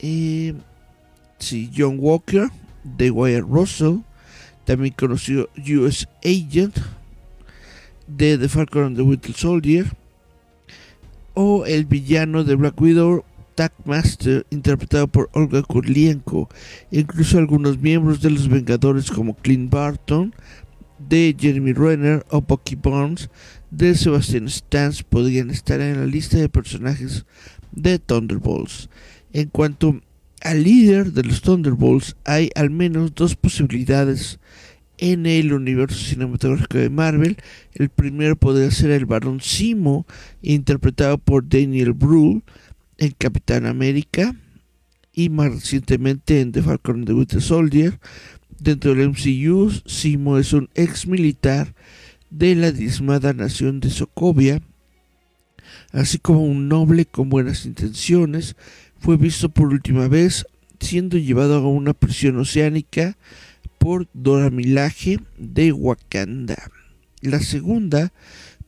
Eh, 0.00 0.54
sí, 1.38 1.70
John 1.74 1.96
Walker 1.98 2.48
de 2.84 3.10
Wyatt 3.10 3.44
Russell, 3.48 4.00
también 4.64 4.94
conocido 4.94 5.48
US 5.56 6.08
Agent 6.24 6.76
de 8.06 8.36
The 8.36 8.48
Falcon 8.48 8.84
and 8.84 8.96
the 8.96 9.02
Winter 9.02 9.32
Soldier, 9.32 9.86
o 11.34 11.64
el 11.66 11.84
villano 11.84 12.44
de 12.44 12.54
Black 12.54 12.80
Widow, 12.80 13.24
Master, 13.84 14.46
interpretado 14.50 15.06
por 15.06 15.28
Olga 15.34 15.62
Kurlienko, 15.62 16.48
incluso 16.90 17.38
algunos 17.38 17.78
miembros 17.78 18.22
de 18.22 18.30
los 18.30 18.48
Vengadores 18.48 19.10
como 19.10 19.34
Clint 19.34 19.70
Barton, 19.70 20.34
de 20.98 21.34
Jeremy 21.38 21.72
Renner 21.72 22.24
o 22.30 22.42
Bucky 22.42 22.76
Barnes 22.76 23.30
de 23.70 23.94
Sebastian 23.94 24.48
Stans 24.48 25.02
podrían 25.02 25.50
estar 25.50 25.80
en 25.80 26.00
la 26.00 26.06
lista 26.06 26.36
de 26.36 26.48
personajes 26.48 27.24
de 27.72 27.98
Thunderbolts. 27.98 28.90
En 29.32 29.48
cuanto 29.48 30.00
al 30.42 30.62
líder 30.62 31.12
de 31.12 31.22
los 31.22 31.40
Thunderbolts, 31.40 32.16
hay 32.24 32.50
al 32.54 32.70
menos 32.70 33.14
dos 33.14 33.36
posibilidades 33.36 34.40
en 35.00 35.24
el 35.24 35.54
universo 35.54 35.98
cinematográfico 35.98 36.78
de 36.78 36.90
Marvel. 36.90 37.38
El 37.72 37.88
primero 37.88 38.36
podría 38.36 38.70
ser 38.70 38.90
el 38.90 39.06
Barón 39.06 39.40
Simo, 39.40 40.06
interpretado 40.42 41.16
por 41.16 41.48
Daniel 41.48 41.94
Brühl 41.94 42.42
en 42.98 43.12
Capitán 43.16 43.64
América 43.64 44.36
y 45.14 45.30
más 45.30 45.52
recientemente 45.52 46.40
en 46.40 46.52
The 46.52 46.62
Falcon 46.62 46.96
and 46.96 47.06
the 47.06 47.14
Winter 47.14 47.40
Soldier. 47.40 47.98
Dentro 48.58 48.94
del 48.94 49.08
MCU, 49.08 49.72
Simo 49.86 50.36
es 50.36 50.52
un 50.52 50.68
ex 50.74 51.06
militar 51.06 51.74
de 52.28 52.54
la 52.54 52.70
diezmada 52.70 53.32
nación 53.32 53.80
de 53.80 53.88
Sokovia, 53.88 54.60
así 55.92 56.18
como 56.18 56.44
un 56.44 56.68
noble 56.68 57.06
con 57.06 57.30
buenas 57.30 57.64
intenciones, 57.64 58.54
fue 58.98 59.16
visto 59.16 59.48
por 59.48 59.68
última 59.68 60.08
vez 60.08 60.44
siendo 60.78 61.16
llevado 61.16 61.56
a 61.56 61.68
una 61.68 61.94
prisión 61.94 62.38
oceánica 62.38 63.16
Dora 64.12 64.50
Milaje 64.50 65.18
de 65.36 65.72
Wakanda. 65.72 66.70
La 67.22 67.40
segunda 67.40 68.12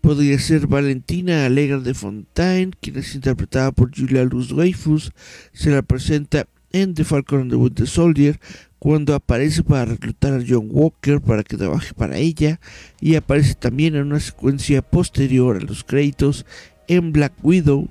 podría 0.01 0.39
ser 0.41 0.67
Valentina 0.67 1.47
Alegra 1.47 1.79
de 1.79 1.95
Fontaine, 1.95 2.73
quien 2.81 2.99
es 2.99 3.15
interpretada 3.15 3.71
por 3.71 3.97
Julia 3.97 4.25
Luz 4.25 4.49
Dreyfus. 4.49 5.13
Se 5.53 5.71
la 5.71 5.83
presenta 5.83 6.49
en 6.73 6.95
The 6.95 7.05
Falcon 7.05 7.43
and 7.43 7.51
the 7.51 7.57
Winter 7.57 7.87
Soldier 7.87 8.41
cuando 8.81 9.15
aparece 9.15 9.63
para 9.63 9.85
reclutar 9.85 10.35
a 10.35 10.45
John 10.47 10.69
Walker 10.71 11.21
para 11.21 11.45
que 11.45 11.57
trabaje 11.57 11.95
para 11.95 12.19
ella 12.19 12.59
y 13.01 13.15
aparece 13.15 13.55
también 13.55 13.95
en 13.95 14.07
una 14.07 14.21
secuencia 14.21 14.83
posterior 14.83 15.57
a 15.57 15.61
los 15.61 15.85
créditos 15.85 16.47
en 16.89 17.13
Black 17.13 17.35
Widow 17.45 17.89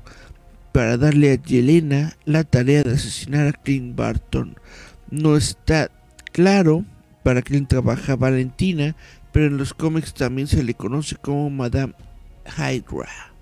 para 0.73 0.97
darle 0.97 1.31
a 1.31 1.41
Yelena 1.41 2.17
la 2.25 2.43
tarea 2.43 2.83
de 2.83 2.91
asesinar 2.91 3.47
a 3.47 3.53
Clint 3.53 3.95
Barton. 3.95 4.55
No 5.09 5.37
está 5.37 5.89
claro 6.33 6.85
para 7.23 7.41
quién 7.41 7.67
trabaja 7.67 8.15
Valentina, 8.15 8.95
pero 9.31 9.47
en 9.47 9.57
los 9.57 9.73
cómics 9.73 10.13
también 10.13 10.47
se 10.47 10.63
le 10.63 10.73
conoce 10.73 11.15
como 11.15 11.49
Madame 11.49 11.93
Hydra. 12.45 13.33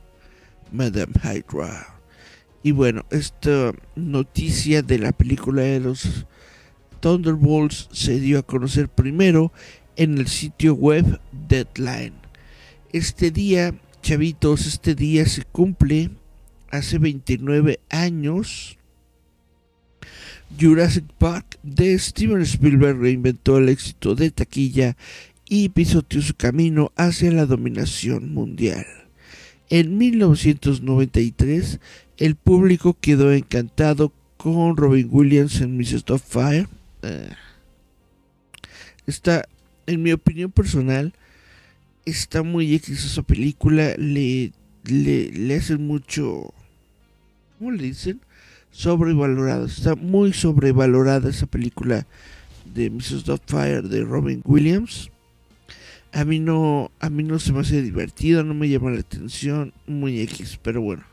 Madame 0.71 1.13
Hydra. 1.23 1.95
Y 2.61 2.71
bueno, 2.71 3.05
esta 3.09 3.71
noticia 3.95 4.81
de 4.81 4.99
la 4.99 5.11
película 5.11 5.61
de 5.61 5.79
los 5.79 6.25
Thunderbolts 6.99 7.87
se 7.91 8.19
dio 8.19 8.39
a 8.39 8.43
conocer 8.43 8.89
primero 8.89 9.53
en 9.95 10.17
el 10.17 10.27
sitio 10.27 10.73
web 10.73 11.19
Deadline. 11.47 12.13
Este 12.91 13.31
día, 13.31 13.75
chavitos, 14.01 14.65
este 14.65 14.95
día 14.95 15.25
se 15.25 15.43
cumple 15.43 16.09
hace 16.71 16.97
29 16.97 17.79
años. 17.89 18.78
Jurassic 20.57 21.05
Park 21.17 21.59
de 21.63 21.97
Steven 21.99 22.41
Spielberg 22.41 22.99
reinventó 22.99 23.57
el 23.57 23.69
éxito 23.69 24.15
de 24.15 24.31
taquilla 24.31 24.95
y 25.47 25.69
pisoteó 25.69 26.21
su 26.21 26.35
camino 26.35 26.91
hacia 26.95 27.31
la 27.31 27.45
dominación 27.45 28.33
mundial. 28.33 28.85
En 29.69 29.97
1993, 29.97 31.79
el 32.17 32.35
público 32.35 32.97
quedó 32.99 33.31
encantado 33.31 34.11
con 34.37 34.77
Robin 34.77 35.07
Williams 35.11 35.61
en 35.61 35.77
Mrs. 35.77 36.03
Fire. 36.25 36.67
Eh, 37.03 37.29
está, 39.05 39.47
en 39.85 40.01
mi 40.01 40.11
opinión 40.11 40.51
personal, 40.51 41.13
está 42.05 42.41
muy 42.41 42.73
X 42.75 43.05
esa 43.05 43.21
película. 43.21 43.95
Le, 43.97 44.51
le, 44.85 45.31
le 45.31 45.55
hacen 45.55 45.85
mucho. 45.85 46.53
¿Cómo 47.57 47.71
le 47.71 47.83
dicen? 47.83 48.21
Sobrevalorada. 48.71 49.65
Está 49.65 49.95
muy 49.95 50.33
sobrevalorada 50.33 51.29
esa 51.29 51.45
película 51.45 52.05
de 52.73 52.89
Mrs. 52.89 53.23
Fire 53.45 53.87
de 53.87 54.03
Robin 54.03 54.41
Williams. 54.45 55.09
A 56.11 56.25
mí 56.25 56.39
no, 56.39 56.91
a 56.99 57.09
mí 57.09 57.23
no 57.23 57.37
se 57.39 57.53
me 57.53 57.59
hace 57.59 57.81
divertido, 57.81 58.43
no 58.43 58.53
me 58.53 58.69
llama 58.69 58.91
la 58.91 59.01
atención, 59.01 59.73
muy 59.85 60.21
X, 60.21 60.59
pero 60.61 60.81
bueno. 60.81 61.03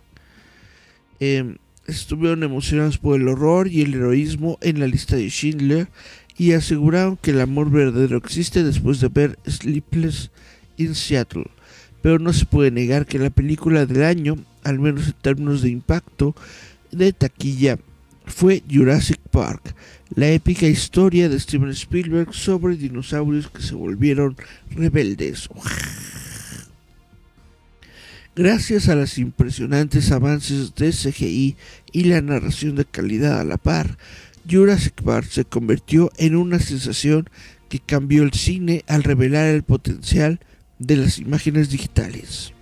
Eh, 1.20 1.56
estuvieron 1.86 2.42
emocionados 2.42 2.98
por 2.98 3.20
el 3.20 3.28
horror 3.28 3.68
y 3.68 3.82
el 3.82 3.94
heroísmo 3.94 4.58
en 4.60 4.80
la 4.80 4.86
lista 4.86 5.16
de 5.16 5.28
Schindler 5.28 5.88
y 6.36 6.52
aseguraron 6.52 7.16
que 7.16 7.30
el 7.30 7.40
amor 7.40 7.70
verdadero 7.70 8.18
existe 8.18 8.62
después 8.62 9.00
de 9.00 9.08
ver 9.08 9.38
Sleepless 9.46 10.30
in 10.76 10.94
Seattle. 10.94 11.46
Pero 12.02 12.18
no 12.18 12.32
se 12.32 12.44
puede 12.44 12.70
negar 12.70 13.06
que 13.06 13.18
la 13.18 13.30
película 13.30 13.86
del 13.86 14.02
año, 14.04 14.36
al 14.62 14.78
menos 14.78 15.06
en 15.06 15.14
términos 15.14 15.62
de 15.62 15.70
impacto 15.70 16.34
de 16.96 17.12
taquilla, 17.12 17.78
fue 18.26 18.62
Jurassic 18.70 19.20
Park, 19.30 19.74
la 20.14 20.28
épica 20.28 20.66
historia 20.66 21.28
de 21.28 21.38
Steven 21.38 21.70
Spielberg 21.70 22.34
sobre 22.34 22.76
dinosaurios 22.76 23.48
que 23.48 23.62
se 23.62 23.74
volvieron 23.74 24.36
rebeldes. 24.70 25.48
Gracias 28.34 28.88
a 28.88 28.94
los 28.94 29.16
impresionantes 29.16 30.12
avances 30.12 30.74
de 30.74 30.90
CGI 30.90 31.56
y 31.92 32.04
la 32.04 32.20
narración 32.20 32.76
de 32.76 32.84
calidad 32.84 33.40
a 33.40 33.44
la 33.44 33.56
par, 33.56 33.96
Jurassic 34.48 35.02
Park 35.02 35.28
se 35.30 35.44
convirtió 35.44 36.10
en 36.18 36.36
una 36.36 36.58
sensación 36.58 37.30
que 37.68 37.80
cambió 37.80 38.22
el 38.22 38.32
cine 38.32 38.84
al 38.86 39.02
revelar 39.04 39.46
el 39.46 39.62
potencial 39.62 40.40
de 40.78 40.96
las 40.96 41.18
imágenes 41.18 41.70
digitales. 41.70 42.52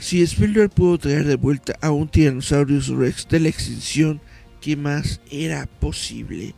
Si 0.00 0.22
Spielberg 0.22 0.70
pudo 0.70 0.96
traer 0.96 1.26
de 1.26 1.36
vuelta 1.36 1.76
a 1.82 1.90
un 1.90 2.08
Tyrannosaurus 2.08 2.88
Rex 2.88 3.28
de 3.28 3.38
la 3.38 3.50
extinción, 3.50 4.22
¿qué 4.62 4.74
más 4.74 5.20
era 5.30 5.66
posible? 5.66 6.54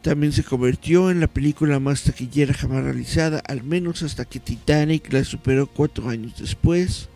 También 0.00 0.32
se 0.32 0.42
convirtió 0.42 1.10
en 1.10 1.20
la 1.20 1.26
película 1.26 1.78
más 1.78 2.04
taquillera 2.04 2.54
jamás 2.54 2.82
realizada, 2.82 3.42
al 3.46 3.62
menos 3.62 4.02
hasta 4.02 4.24
que 4.24 4.40
Titanic 4.40 5.12
la 5.12 5.24
superó 5.24 5.66
cuatro 5.66 6.08
años 6.08 6.38
después. 6.38 7.10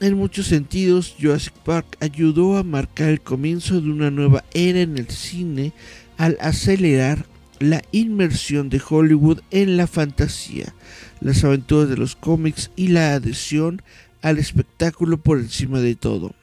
En 0.00 0.18
muchos 0.18 0.48
sentidos, 0.48 1.16
Jurassic 1.18 1.54
Park 1.64 1.96
ayudó 2.00 2.58
a 2.58 2.62
marcar 2.62 3.08
el 3.08 3.22
comienzo 3.22 3.80
de 3.80 3.88
una 3.88 4.10
nueva 4.10 4.44
era 4.52 4.82
en 4.82 4.98
el 4.98 5.08
cine 5.08 5.72
al 6.18 6.36
acelerar 6.42 7.24
la 7.58 7.80
inmersión 7.90 8.68
de 8.68 8.82
Hollywood 8.86 9.40
en 9.50 9.78
la 9.78 9.86
fantasía, 9.86 10.74
las 11.20 11.42
aventuras 11.42 11.88
de 11.88 11.96
los 11.96 12.16
cómics 12.16 12.70
y 12.76 12.88
la 12.88 13.14
adhesión 13.14 13.80
al 14.24 14.38
espectáculo 14.38 15.18
por 15.18 15.38
encima 15.38 15.80
de 15.80 15.94
todo. 15.96 16.34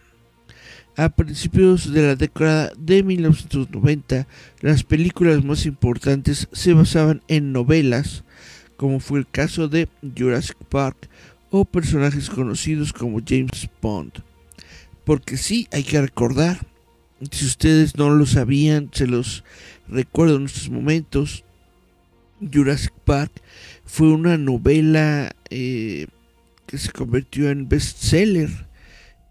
A 0.96 1.10
principios 1.10 1.92
de 1.92 2.04
la 2.04 2.16
década 2.16 2.72
de 2.78 3.02
1990, 3.02 4.28
las 4.62 4.84
películas 4.84 5.44
más 5.44 5.66
importantes 5.66 6.48
se 6.52 6.74
basaban 6.74 7.24
en 7.28 7.52
novelas, 7.52 8.24
como 8.78 9.00
fue 9.00 9.18
el 9.18 9.28
caso 9.28 9.68
de 9.68 9.90
Jurassic 10.16 10.58
Park 10.70 11.10
o 11.50 11.66
personajes 11.66 12.30
conocidos 12.30 12.94
como 12.94 13.20
James 13.28 13.68
Bond. 13.82 14.12
Porque 15.04 15.36
sí, 15.36 15.68
hay 15.72 15.84
que 15.84 16.00
recordar, 16.00 16.68
si 17.32 17.48
ustedes 17.48 17.98
no 17.98 18.12
lo 18.12 18.28
sabían, 18.28 18.92
se 18.94 19.08
los 19.08 19.44
recuerdo 19.88 20.36
en 20.36 20.46
estos 20.46 20.70
momentos, 20.70 21.46
Jurassic 22.42 22.94
Park 23.06 23.32
fue 23.86 24.10
una 24.10 24.38
novela 24.38 25.32
eh, 25.50 26.06
que 26.72 26.78
se 26.78 26.90
convirtió 26.90 27.50
en 27.50 27.68
bestseller 27.68 28.50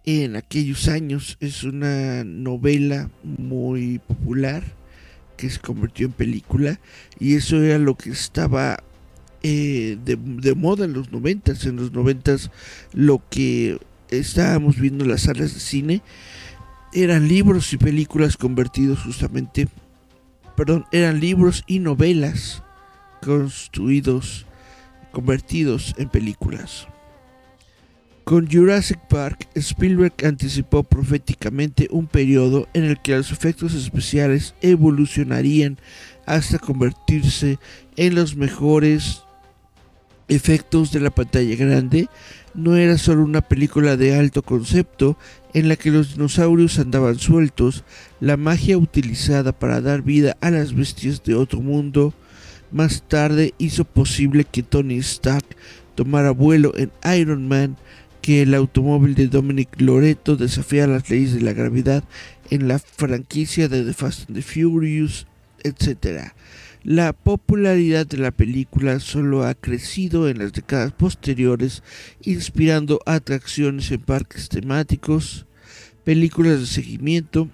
en 0.04 0.36
aquellos 0.36 0.88
años. 0.88 1.38
Es 1.40 1.64
una 1.64 2.22
novela 2.22 3.08
muy 3.22 3.98
popular 3.98 4.62
que 5.38 5.48
se 5.48 5.58
convirtió 5.58 6.04
en 6.04 6.12
película 6.12 6.78
y 7.18 7.36
eso 7.36 7.62
era 7.62 7.78
lo 7.78 7.94
que 7.94 8.10
estaba 8.10 8.84
eh, 9.42 9.96
de, 10.04 10.54
moda 10.54 10.84
en 10.84 10.92
los 10.92 11.12
noventas. 11.12 11.64
En 11.64 11.76
los 11.76 11.92
noventas 11.92 12.50
lo 12.92 13.22
que 13.30 13.78
estábamos 14.10 14.78
viendo 14.78 15.04
en 15.04 15.10
las 15.10 15.22
salas 15.22 15.54
de 15.54 15.60
cine 15.60 16.02
eran 16.92 17.26
libros 17.26 17.72
y 17.72 17.78
películas 17.78 18.36
convertidos 18.36 19.00
justamente, 19.00 19.66
perdón, 20.58 20.84
eran 20.92 21.20
libros 21.20 21.64
y 21.66 21.78
novelas 21.78 22.62
construidos, 23.22 24.44
convertidos 25.10 25.94
en 25.96 26.10
películas. 26.10 26.86
Con 28.30 28.48
Jurassic 28.48 29.00
Park, 29.08 29.48
Spielberg 29.56 30.12
anticipó 30.24 30.84
proféticamente 30.84 31.88
un 31.90 32.06
periodo 32.06 32.68
en 32.74 32.84
el 32.84 33.02
que 33.02 33.16
los 33.16 33.32
efectos 33.32 33.74
especiales 33.74 34.54
evolucionarían 34.62 35.78
hasta 36.26 36.60
convertirse 36.60 37.58
en 37.96 38.14
los 38.14 38.36
mejores 38.36 39.24
efectos 40.28 40.92
de 40.92 41.00
la 41.00 41.10
pantalla 41.10 41.56
grande. 41.56 42.08
No 42.54 42.76
era 42.76 42.98
solo 42.98 43.24
una 43.24 43.40
película 43.40 43.96
de 43.96 44.14
alto 44.14 44.42
concepto 44.42 45.18
en 45.52 45.68
la 45.68 45.74
que 45.74 45.90
los 45.90 46.14
dinosaurios 46.14 46.78
andaban 46.78 47.18
sueltos, 47.18 47.82
la 48.20 48.36
magia 48.36 48.78
utilizada 48.78 49.50
para 49.50 49.80
dar 49.80 50.02
vida 50.02 50.36
a 50.40 50.52
las 50.52 50.72
bestias 50.72 51.24
de 51.24 51.34
otro 51.34 51.62
mundo 51.62 52.14
más 52.70 53.02
tarde 53.08 53.54
hizo 53.58 53.84
posible 53.84 54.44
que 54.44 54.62
Tony 54.62 54.98
Stark 54.98 55.44
tomara 55.96 56.30
vuelo 56.30 56.72
en 56.76 56.92
Iron 57.18 57.48
Man 57.48 57.76
que 58.22 58.42
el 58.42 58.54
automóvil 58.54 59.14
de 59.14 59.28
Dominic 59.28 59.80
Loreto 59.80 60.36
desafía 60.36 60.86
las 60.86 61.08
leyes 61.10 61.34
de 61.34 61.40
la 61.40 61.52
gravedad 61.52 62.04
en 62.50 62.68
la 62.68 62.78
franquicia 62.78 63.68
de 63.68 63.84
The 63.84 63.94
Fast 63.94 64.28
and 64.28 64.36
the 64.36 64.42
Furious, 64.42 65.26
etc. 65.62 66.32
La 66.82 67.12
popularidad 67.12 68.06
de 68.06 68.18
la 68.18 68.30
película 68.30 69.00
solo 69.00 69.44
ha 69.44 69.54
crecido 69.54 70.28
en 70.28 70.38
las 70.38 70.52
décadas 70.52 70.92
posteriores, 70.92 71.82
inspirando 72.22 73.00
atracciones 73.06 73.90
en 73.90 74.00
parques 74.00 74.48
temáticos, 74.48 75.46
películas 76.04 76.60
de 76.60 76.66
seguimiento 76.66 77.48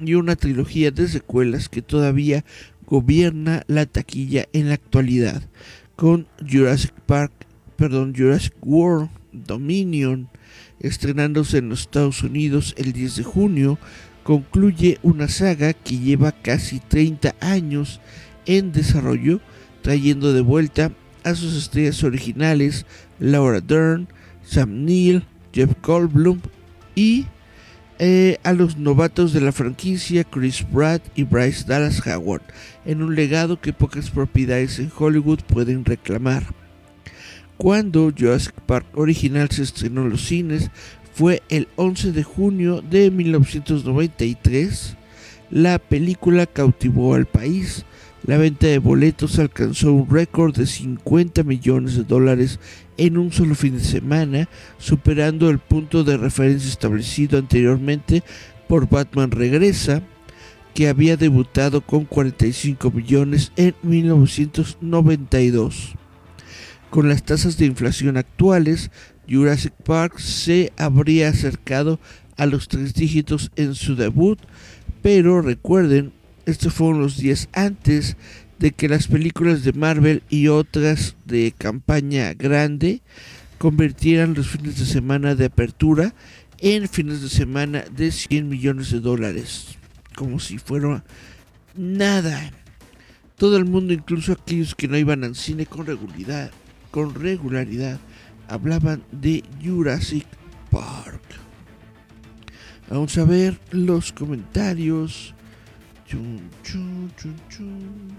y 0.00 0.14
una 0.14 0.36
trilogía 0.36 0.90
de 0.90 1.06
secuelas 1.06 1.68
que 1.68 1.82
todavía 1.82 2.44
gobierna 2.86 3.62
la 3.68 3.86
taquilla 3.86 4.48
en 4.52 4.68
la 4.68 4.74
actualidad, 4.74 5.42
con 5.96 6.26
Jurassic 6.50 6.92
Park, 7.06 7.32
perdón, 7.76 8.14
Jurassic 8.16 8.54
World 8.62 9.10
Dominion, 9.32 10.28
estrenándose 10.80 11.58
en 11.58 11.68
los 11.68 11.82
Estados 11.82 12.22
Unidos 12.22 12.74
el 12.76 12.92
10 12.92 13.16
de 13.16 13.22
junio, 13.24 13.78
concluye 14.22 14.98
una 15.02 15.28
saga 15.28 15.72
que 15.72 15.98
lleva 15.98 16.32
casi 16.32 16.80
30 16.80 17.34
años 17.40 18.00
en 18.46 18.72
desarrollo, 18.72 19.40
trayendo 19.82 20.32
de 20.32 20.40
vuelta 20.40 20.92
a 21.24 21.34
sus 21.34 21.56
estrellas 21.56 22.02
originales 22.04 22.86
Laura 23.18 23.60
Dern, 23.60 24.08
Sam 24.44 24.84
Neill, 24.84 25.24
Jeff 25.52 25.70
Goldblum 25.82 26.40
y 26.94 27.26
eh, 27.98 28.38
a 28.42 28.52
los 28.52 28.76
novatos 28.78 29.32
de 29.32 29.40
la 29.40 29.52
franquicia 29.52 30.24
Chris 30.24 30.62
Pratt 30.62 31.02
y 31.14 31.22
Bryce 31.22 31.64
Dallas 31.66 32.04
Howard, 32.06 32.42
en 32.84 33.02
un 33.02 33.14
legado 33.14 33.60
que 33.60 33.72
pocas 33.72 34.10
propiedades 34.10 34.78
en 34.78 34.90
Hollywood 34.96 35.40
pueden 35.46 35.84
reclamar. 35.84 36.61
Cuando 37.56 38.12
Jurassic 38.16 38.54
Park 38.62 38.86
original 38.94 39.50
se 39.50 39.62
estrenó 39.62 40.02
en 40.02 40.10
los 40.10 40.26
cines 40.26 40.70
fue 41.14 41.42
el 41.48 41.68
11 41.76 42.12
de 42.12 42.22
junio 42.22 42.82
de 42.82 43.10
1993. 43.10 44.96
La 45.50 45.78
película 45.78 46.46
cautivó 46.46 47.14
al 47.14 47.24
país, 47.26 47.86
La 48.24 48.36
venta 48.36 48.68
de 48.68 48.78
boletos 48.78 49.40
alcanzó 49.40 49.92
un 49.92 50.08
récord 50.08 50.56
de 50.56 50.66
50 50.66 51.42
millones 51.42 51.96
de 51.96 52.04
dólares 52.04 52.60
en 52.96 53.18
un 53.18 53.32
solo 53.32 53.56
fin 53.56 53.76
de 53.76 53.82
semana, 53.82 54.48
superando 54.78 55.50
el 55.50 55.58
punto 55.58 56.04
de 56.04 56.16
referencia 56.16 56.70
establecido 56.70 57.36
anteriormente 57.36 58.22
por 58.68 58.88
Batman 58.88 59.32
Regresa, 59.32 60.02
que 60.72 60.88
había 60.88 61.16
debutado 61.16 61.80
con 61.80 62.04
45 62.04 62.92
millones 62.92 63.50
en 63.56 63.74
1992. 63.82 65.96
Con 66.92 67.08
las 67.08 67.22
tasas 67.22 67.56
de 67.56 67.64
inflación 67.64 68.18
actuales, 68.18 68.90
Jurassic 69.26 69.72
Park 69.72 70.18
se 70.18 70.74
habría 70.76 71.30
acercado 71.30 71.98
a 72.36 72.44
los 72.44 72.68
tres 72.68 72.92
dígitos 72.92 73.50
en 73.56 73.74
su 73.74 73.96
debut, 73.96 74.38
pero 75.00 75.40
recuerden, 75.40 76.12
estos 76.44 76.74
fueron 76.74 77.00
los 77.00 77.16
días 77.16 77.48
antes 77.54 78.18
de 78.58 78.72
que 78.72 78.90
las 78.90 79.06
películas 79.06 79.64
de 79.64 79.72
Marvel 79.72 80.22
y 80.28 80.48
otras 80.48 81.16
de 81.24 81.54
campaña 81.56 82.34
grande 82.34 83.00
convirtieran 83.56 84.34
los 84.34 84.48
fines 84.48 84.78
de 84.78 84.84
semana 84.84 85.34
de 85.34 85.46
apertura 85.46 86.14
en 86.58 86.90
fines 86.90 87.22
de 87.22 87.30
semana 87.30 87.86
de 87.90 88.12
100 88.12 88.50
millones 88.50 88.90
de 88.90 89.00
dólares, 89.00 89.78
como 90.14 90.38
si 90.38 90.58
fuera 90.58 91.02
nada. 91.74 92.50
Todo 93.38 93.56
el 93.56 93.64
mundo, 93.64 93.94
incluso 93.94 94.32
aquellos 94.32 94.74
que 94.74 94.88
no 94.88 94.98
iban 94.98 95.24
al 95.24 95.36
cine 95.36 95.64
con 95.64 95.86
regularidad, 95.86 96.50
con 96.92 97.14
regularidad 97.14 97.98
hablaban 98.46 99.02
de 99.10 99.42
Jurassic 99.64 100.26
Park. 100.70 101.22
Vamos 102.88 103.16
a 103.18 103.24
ver 103.24 103.58
los 103.70 104.12
comentarios. 104.12 105.34
Chun, 106.06 106.50
chun, 106.62 107.10
chun, 107.48 108.12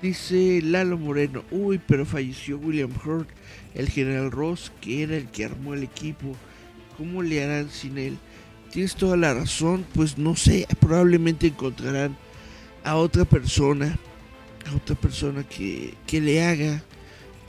Dice 0.00 0.60
Lalo 0.62 0.96
Moreno, 0.96 1.42
uy, 1.50 1.80
pero 1.86 2.06
falleció 2.06 2.58
William 2.58 2.92
Hurt, 3.04 3.28
el 3.74 3.88
general 3.88 4.30
Ross, 4.30 4.72
que 4.80 5.02
era 5.02 5.16
el 5.16 5.26
que 5.26 5.44
armó 5.44 5.74
el 5.74 5.82
equipo. 5.82 6.36
¿Cómo 6.96 7.22
le 7.22 7.42
harán 7.42 7.68
sin 7.68 7.98
él? 7.98 8.16
Tienes 8.70 8.94
toda 8.94 9.16
la 9.16 9.34
razón, 9.34 9.84
pues 9.94 10.16
no 10.18 10.36
sé, 10.36 10.66
probablemente 10.80 11.48
encontrarán 11.48 12.16
a 12.84 12.96
otra 12.96 13.24
persona, 13.24 13.98
a 14.70 14.76
otra 14.76 14.94
persona 14.94 15.44
que, 15.44 15.94
que 16.06 16.20
le 16.20 16.42
haga 16.42 16.82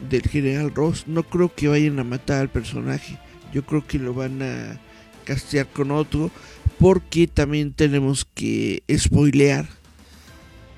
del 0.09 0.23
general 0.23 0.73
Ross. 0.73 1.05
No 1.07 1.23
creo 1.23 1.53
que 1.53 1.67
vayan 1.67 1.99
a 1.99 2.03
matar 2.03 2.41
al 2.41 2.49
personaje, 2.49 3.17
yo 3.53 3.65
creo 3.65 3.85
que 3.85 3.99
lo 3.99 4.13
van 4.13 4.41
a 4.41 4.79
castear 5.25 5.67
con 5.67 5.91
otro, 5.91 6.31
porque 6.79 7.27
también 7.27 7.73
tenemos 7.73 8.25
que 8.33 8.83
spoilear 8.97 9.67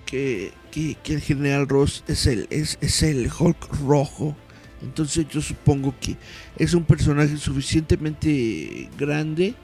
que, 0.06 0.54
que, 0.72 0.96
el 1.06 1.22
general 1.22 1.68
Ross 1.68 2.04
es 2.08 2.28
el, 2.28 2.48
es, 2.50 2.78
es 2.82 3.04
el 3.04 3.30
Hulk 3.38 3.82
rojo. 3.86 4.36
Entonces 4.82 5.28
yo 5.30 5.42
supongo 5.42 5.96
que 6.00 6.16
es 6.58 6.74
un 6.74 6.84
personaje 6.84 7.38
suficientemente 7.38 8.90
grande 8.98 9.56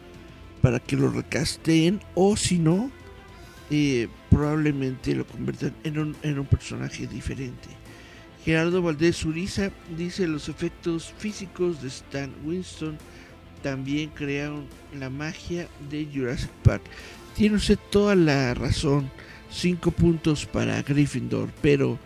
para 0.61 0.79
que 0.79 0.95
lo 0.95 1.09
recasteen 1.09 1.99
o 2.15 2.35
si 2.35 2.57
no, 2.57 2.89
eh, 3.69 4.07
probablemente 4.31 5.13
lo 5.13 5.27
conviertan 5.27 5.75
en 5.83 5.99
un, 5.99 6.15
en 6.23 6.39
un 6.39 6.45
personaje 6.45 7.05
diferente. 7.05 7.67
Gerardo 8.43 8.81
Valdés 8.81 9.23
Uriza 9.23 9.69
dice 9.95 10.25
los 10.25 10.49
efectos 10.49 11.13
físicos 11.17 11.81
de 11.83 11.89
Stan 11.89 12.33
Winston 12.43 12.97
también 13.61 14.09
crearon 14.09 14.65
la 14.97 15.09
magia 15.11 15.67
de 15.91 16.07
Jurassic 16.11 16.49
Park. 16.63 16.81
Tiene 17.35 17.57
usted 17.57 17.77
toda 17.91 18.15
la 18.15 18.53
razón. 18.55 19.11
Cinco 19.51 19.91
puntos 19.91 20.45
para 20.45 20.81
Gryffindor, 20.81 21.49
pero 21.61 21.99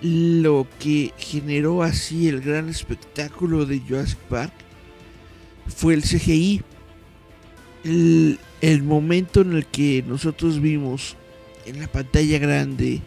lo 0.00 0.66
que 0.78 1.12
generó 1.18 1.82
así 1.82 2.28
el 2.28 2.40
gran 2.40 2.68
espectáculo 2.68 3.66
de 3.66 3.80
Jurassic 3.80 4.18
Park 4.30 4.52
fue 5.66 5.94
el 5.94 6.02
CGI. 6.02 6.62
El, 7.84 8.38
el 8.60 8.82
momento 8.82 9.42
en 9.42 9.54
el 9.54 9.66
que 9.66 10.04
nosotros 10.06 10.60
vimos 10.60 11.16
en 11.66 11.80
la 11.80 11.88
pantalla 11.88 12.38
grande 12.38 13.02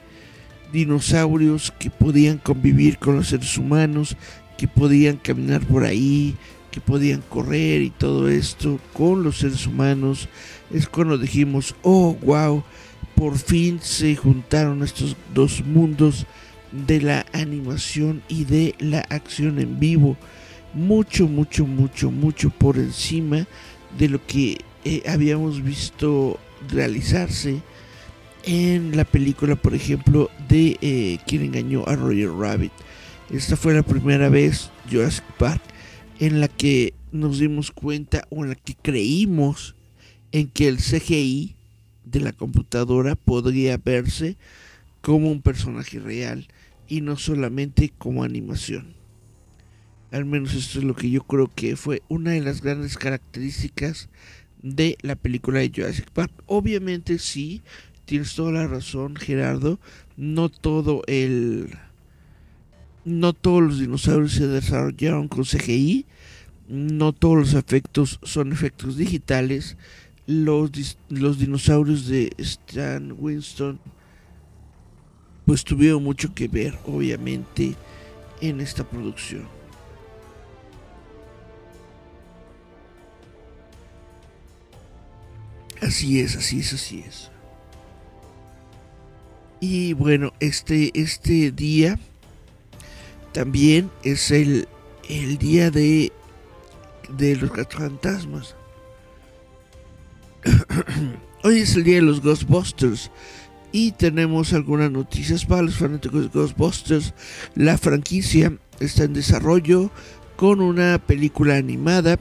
dinosaurios 0.71 1.71
que 1.79 1.89
podían 1.89 2.37
convivir 2.37 2.97
con 2.97 3.15
los 3.15 3.29
seres 3.29 3.57
humanos, 3.57 4.17
que 4.57 4.67
podían 4.67 5.17
caminar 5.17 5.65
por 5.65 5.83
ahí, 5.83 6.35
que 6.71 6.81
podían 6.81 7.21
correr 7.21 7.81
y 7.81 7.89
todo 7.89 8.27
esto 8.29 8.79
con 8.93 9.23
los 9.23 9.39
seres 9.39 9.65
humanos, 9.65 10.27
es 10.71 10.87
cuando 10.87 11.17
dijimos, 11.17 11.75
oh, 11.83 12.15
wow, 12.21 12.63
por 13.15 13.37
fin 13.37 13.79
se 13.81 14.15
juntaron 14.15 14.83
estos 14.83 15.15
dos 15.33 15.63
mundos 15.65 16.25
de 16.71 17.01
la 17.01 17.25
animación 17.33 18.21
y 18.27 18.45
de 18.45 18.75
la 18.79 18.99
acción 18.99 19.59
en 19.59 19.79
vivo. 19.79 20.17
Mucho, 20.73 21.27
mucho, 21.27 21.65
mucho, 21.65 22.11
mucho 22.11 22.49
por 22.49 22.77
encima 22.77 23.47
de 23.97 24.09
lo 24.09 24.25
que 24.25 24.59
eh, 24.83 25.01
habíamos 25.07 25.63
visto 25.63 26.39
realizarse 26.69 27.61
en 28.47 28.95
la 28.95 29.03
película, 29.03 29.57
por 29.57 29.75
ejemplo, 29.75 30.31
de 30.47 30.77
eh, 30.81 31.19
Quien 31.27 31.41
engañó 31.41 31.83
a 31.85 31.95
Roger 31.95 32.31
Rabbit. 32.31 32.71
Esta 33.29 33.57
fue 33.57 33.73
la 33.73 33.83
primera 33.83 34.29
vez, 34.29 34.71
Jurassic 34.89 35.25
Park, 35.37 35.61
en 36.19 36.39
la 36.39 36.47
que 36.47 36.93
nos 37.11 37.39
dimos 37.39 37.71
cuenta 37.71 38.25
o 38.29 38.43
en 38.43 38.49
la 38.49 38.55
que 38.55 38.75
creímos 38.75 39.75
en 40.31 40.47
que 40.47 40.69
el 40.69 40.77
CGI 40.77 41.55
de 42.05 42.21
la 42.21 42.31
computadora 42.31 43.15
podría 43.15 43.77
verse 43.77 44.37
como 45.01 45.29
un 45.29 45.41
personaje 45.41 45.99
real 45.99 46.47
y 46.87 47.01
no 47.01 47.17
solamente 47.17 47.91
como 47.97 48.23
animación. 48.23 48.95
Al 50.09 50.23
menos 50.23 50.53
esto 50.53 50.79
es 50.79 50.85
lo 50.85 50.95
que 50.95 51.09
yo 51.09 51.23
creo 51.23 51.51
que 51.53 51.75
fue 51.75 52.01
una 52.07 52.31
de 52.31 52.41
las 52.41 52.61
grandes 52.61 52.97
características 52.97 54.07
de 54.61 54.97
la 55.01 55.15
película 55.15 55.59
de 55.59 55.71
Jurassic 55.73 56.09
Park. 56.11 56.31
Obviamente 56.45 57.19
sí, 57.19 57.61
tienes 58.07 58.33
toda 58.35 58.53
la 58.53 58.67
razón, 58.67 59.15
Gerardo. 59.15 59.79
No 60.15 60.49
todo 60.49 61.03
el. 61.07 61.77
No 63.05 63.33
todos 63.33 63.61
los 63.61 63.79
dinosaurios 63.79 64.31
se 64.31 64.47
desarrollaron 64.47 65.27
con 65.27 65.43
CGI. 65.43 66.05
No 66.69 67.13
todos 67.13 67.37
los 67.37 67.53
efectos 67.53 68.19
son 68.23 68.51
efectos 68.51 68.97
digitales. 68.97 69.77
Los, 70.25 70.97
los 71.09 71.37
dinosaurios 71.37 72.07
de 72.07 72.33
Stan 72.37 73.15
Winston 73.17 73.79
pues 75.45 75.63
tuvieron 75.63 76.03
mucho 76.03 76.33
que 76.33 76.49
ver, 76.49 76.77
obviamente, 76.85 77.75
en 78.41 78.59
esta 78.59 78.83
producción. 78.83 79.47
Así 85.81 86.19
es, 86.19 86.35
así 86.35 86.59
es, 86.59 86.73
así 86.73 86.99
es. 87.07 87.31
Y 89.59 89.93
bueno, 89.93 90.33
este, 90.39 90.91
este 90.93 91.51
día 91.51 91.99
también 93.31 93.89
es 94.03 94.31
el, 94.31 94.67
el 95.09 95.37
día 95.37 95.71
de, 95.71 96.11
de 97.17 97.35
los 97.35 97.51
fantasmas. 97.69 98.55
Hoy 101.43 101.59
es 101.59 101.75
el 101.75 101.83
día 101.83 101.95
de 101.95 102.01
los 102.03 102.21
Ghostbusters 102.21 103.11
y 103.71 103.91
tenemos 103.91 104.53
algunas 104.53 104.91
noticias 104.91 105.45
para 105.45 105.61
los 105.63 105.75
fanáticos 105.75 106.23
de 106.23 106.39
Ghostbusters. 106.39 107.13
La 107.55 107.77
franquicia 107.77 108.57
está 108.79 109.03
en 109.03 109.13
desarrollo 109.13 109.91
con 110.35 110.61
una 110.61 110.99
película 110.99 111.57
animada 111.57 112.17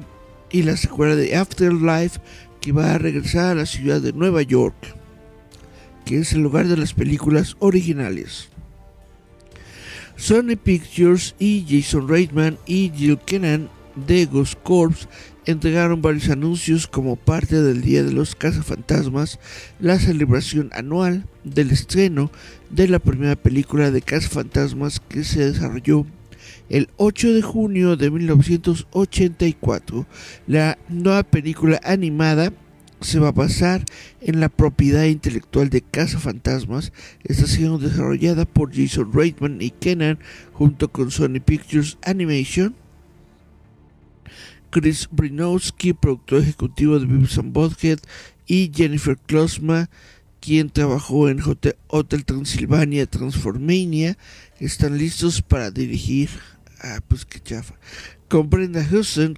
y 0.50 0.62
la 0.62 0.76
secuela 0.76 1.14
de 1.16 1.36
Afterlife 1.36 2.20
que 2.60 2.72
va 2.72 2.94
a 2.94 2.98
regresar 2.98 3.46
a 3.46 3.54
la 3.54 3.66
ciudad 3.66 4.00
de 4.00 4.12
Nueva 4.12 4.42
York, 4.42 4.95
que 6.06 6.20
es 6.20 6.32
el 6.32 6.40
lugar 6.40 6.68
de 6.68 6.78
las 6.78 6.94
películas 6.94 7.56
originales. 7.58 8.48
Sony 10.16 10.56
Pictures 10.56 11.34
y 11.38 11.66
Jason 11.68 12.08
Reitman 12.08 12.56
y 12.64 12.90
Jill 12.96 13.18
Kennan 13.18 13.68
de 14.06 14.24
Ghost 14.24 14.54
Corps 14.62 15.08
entregaron 15.44 16.00
varios 16.00 16.30
anuncios 16.30 16.86
como 16.86 17.16
parte 17.16 17.60
del 17.60 17.82
Día 17.82 18.02
de 18.02 18.12
los 18.12 18.34
Cazafantasmas, 18.34 19.38
la 19.78 19.98
celebración 19.98 20.70
anual 20.72 21.26
del 21.44 21.70
estreno 21.70 22.30
de 22.70 22.88
la 22.88 22.98
primera 22.98 23.36
película 23.36 23.90
de 23.90 24.00
Cazafantasmas 24.00 25.00
que 25.00 25.24
se 25.24 25.52
desarrolló 25.52 26.06
el 26.68 26.88
8 26.96 27.34
de 27.34 27.42
junio 27.42 27.96
de 27.96 28.10
1984, 28.10 30.06
la 30.46 30.78
nueva 30.88 31.22
película 31.24 31.80
animada 31.84 32.52
se 33.00 33.18
va 33.18 33.28
a 33.28 33.32
basar 33.32 33.84
en 34.20 34.40
la 34.40 34.48
propiedad 34.48 35.04
intelectual 35.04 35.68
de 35.70 35.82
Casa 35.82 36.18
Fantasmas. 36.18 36.92
Está 37.24 37.46
siendo 37.46 37.78
desarrollada 37.78 38.44
por 38.44 38.74
Jason 38.74 39.12
Reitman 39.12 39.60
y 39.60 39.70
Kenan 39.70 40.18
junto 40.52 40.90
con 40.90 41.10
Sony 41.10 41.40
Pictures 41.44 41.98
Animation. 42.02 42.74
Chris 44.70 45.08
Brinowski, 45.10 45.92
productor 45.92 46.42
ejecutivo 46.42 46.98
de 46.98 47.06
Beavis 47.06 47.38
and 47.38 47.56
y 48.46 48.70
Jennifer 48.74 49.16
Klosma, 49.16 49.88
quien 50.40 50.70
trabajó 50.70 51.28
en 51.28 51.40
Hotel, 51.40 51.76
Hotel 51.88 52.24
Transilvania 52.24 53.06
Transformania, 53.06 54.18
están 54.60 54.98
listos 54.98 55.42
para 55.42 55.70
dirigir. 55.70 56.30
Ah, 56.80 57.00
pues 57.06 57.24
qué 57.24 57.40
chafa. 57.40 57.74
Con 58.28 58.50
Brenda 58.50 58.86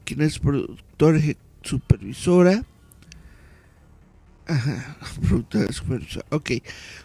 quien 0.04 0.22
es 0.22 0.38
productora 0.38 1.20
supervisora. 1.62 2.64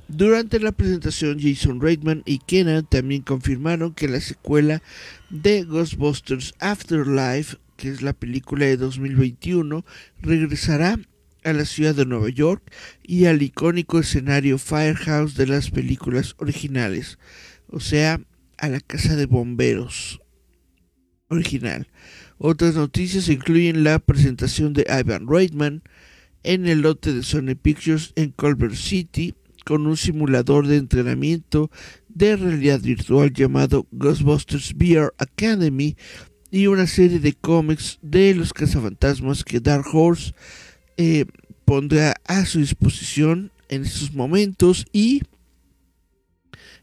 Durante 0.08 0.60
la 0.60 0.72
presentación, 0.72 1.40
Jason 1.40 1.82
Reitman 1.82 2.24
y 2.26 2.40
Kenan 2.40 2.86
también 2.86 3.22
confirmaron 3.22 3.94
que 3.94 4.08
la 4.08 4.22
secuela 4.22 4.82
de 5.30 5.64
Ghostbusters 5.64 6.54
Afterlife, 6.60 7.58
que 7.78 7.90
es 7.90 8.02
la 8.02 8.14
película 8.14 8.66
de 8.66 8.78
2021, 8.78 9.86
regresará 10.22 11.00
a 11.44 11.54
la 11.54 11.66
ciudad 11.66 11.96
de 11.96 12.06
Nueva 12.06 12.30
York 12.30 12.64
y 13.04 13.26
al 13.26 13.42
icónico 13.42 14.00
escenario 14.00 14.58
Firehouse 14.58 15.36
de 15.36 15.48
las 15.48 15.72
películas 15.72 16.36
originales, 16.38 17.18
o 17.68 17.80
sea, 17.80 18.22
a 18.58 18.70
la 18.70 18.80
casa 18.80 19.16
de 19.16 19.26
bomberos 19.26 20.22
original. 21.30 21.88
Otras 22.38 22.76
noticias 22.76 23.30
incluyen 23.30 23.84
la 23.84 24.00
presentación 24.00 24.74
de 24.74 24.86
Ivan 24.90 25.28
Reitman 25.28 25.84
en 26.44 26.68
el 26.68 26.82
lote 26.82 27.14
de 27.14 27.24
Sony 27.24 27.56
Pictures 27.62 28.14
en 28.16 28.32
Culver 28.32 28.76
City 28.76 29.34
con 29.66 29.88
un 29.88 29.98
simulador 29.98 30.68
de 30.68 30.78
entrenamiento 30.78 31.72
de 32.10 32.36
realidad 32.36 32.82
virtual 32.82 33.32
llamado 33.34 33.88
Ghostbusters 33.92 34.74
VR 34.74 35.14
Academy 35.18 35.96
y 36.52 36.68
una 36.68 36.86
serie 36.86 37.20
de 37.20 37.34
cómics 37.34 37.98
de 38.02 38.36
los 38.36 38.54
cazafantasmas 38.54 39.44
que 39.44 39.60
Dark 39.60 39.86
Horse 39.92 40.34
eh, 40.98 41.26
pondrá 41.66 42.14
a 42.28 42.46
su 42.46 42.60
disposición 42.60 43.52
en 43.70 43.84
estos 43.84 44.14
momentos 44.14 44.86
y 44.94 45.22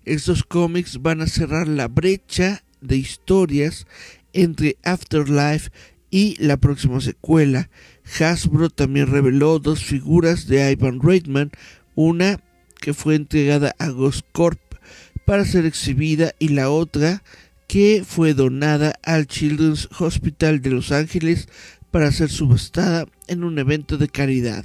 estos 0.05 0.43
cómics 0.43 1.03
van 1.03 1.21
a 1.21 1.27
cerrar 1.27 1.69
la 1.69 1.87
brecha 1.87 2.65
de 2.81 2.97
historias 2.97 3.87
entre 4.33 4.77
Afterlife 4.83 5.71
y 6.11 6.37
la 6.43 6.57
próxima 6.57 7.01
secuela. 7.01 7.71
Hasbro 8.19 8.71
también 8.71 9.07
reveló 9.07 9.59
dos 9.59 9.85
figuras 9.85 10.47
de 10.47 10.71
Ivan 10.73 11.01
Reitman, 11.01 11.51
una 11.95 12.41
que 12.81 12.95
fue 12.95 13.15
entregada 13.15 13.75
a 13.79 13.89
Ghost 13.89 14.27
Corp 14.33 14.61
para 15.25 15.45
ser 15.45 15.67
exhibida 15.67 16.33
y 16.39 16.49
la 16.49 16.71
otra 16.71 17.23
que 17.69 18.03
fue 18.05 18.35
donada 18.35 18.95
al 19.05 19.27
Children's 19.27 19.89
Hospital 20.01 20.61
de 20.61 20.71
Los 20.71 20.91
Ángeles 20.91 21.49
para 21.91 22.11
ser 22.13 22.31
subastada 22.31 23.07
en 23.29 23.45
un 23.45 23.59
evento 23.59 23.97
de 23.97 24.09
caridad. 24.09 24.65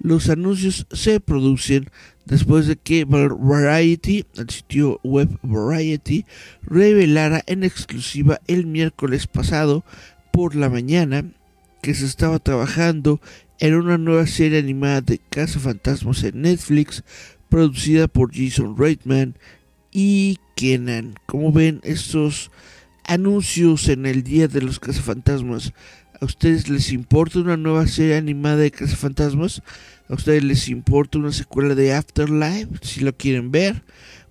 Los 0.00 0.28
anuncios 0.28 0.86
se 0.92 1.20
producen 1.20 1.90
después 2.26 2.66
de 2.66 2.76
que 2.76 3.04
Variety, 3.04 4.24
el 4.36 4.50
sitio 4.50 5.00
web 5.02 5.28
Variety, 5.42 6.24
revelara 6.62 7.42
en 7.46 7.64
exclusiva 7.64 8.40
el 8.46 8.66
miércoles 8.66 9.26
pasado 9.26 9.84
por 10.32 10.54
la 10.54 10.68
mañana 10.68 11.24
que 11.84 11.92
se 11.92 12.06
estaba 12.06 12.38
trabajando 12.38 13.20
en 13.58 13.74
una 13.74 13.98
nueva 13.98 14.26
serie 14.26 14.58
animada 14.58 15.02
de 15.02 15.20
Fantasmas 15.46 16.24
en 16.24 16.40
Netflix 16.40 17.04
producida 17.50 18.08
por 18.08 18.34
Jason 18.34 18.74
Reitman 18.74 19.36
y 19.92 20.38
Kenan. 20.56 21.14
Como 21.26 21.52
ven, 21.52 21.82
estos 21.84 22.50
anuncios 23.04 23.88
en 23.88 24.06
el 24.06 24.22
Día 24.22 24.48
de 24.48 24.62
los 24.62 24.80
Cazafantasmas 24.80 25.74
¿A 26.18 26.24
ustedes 26.24 26.70
les 26.70 26.90
importa 26.90 27.40
una 27.40 27.58
nueva 27.58 27.86
serie 27.86 28.16
animada 28.16 28.56
de 28.56 28.70
Cazafantasmas? 28.70 29.62
¿A 30.08 30.14
ustedes 30.14 30.42
les 30.42 30.70
importa 30.70 31.18
una 31.18 31.32
secuela 31.32 31.74
de 31.74 31.92
Afterlife? 31.92 32.78
Si 32.80 33.00
lo 33.00 33.14
quieren 33.14 33.50
ver. 33.50 33.84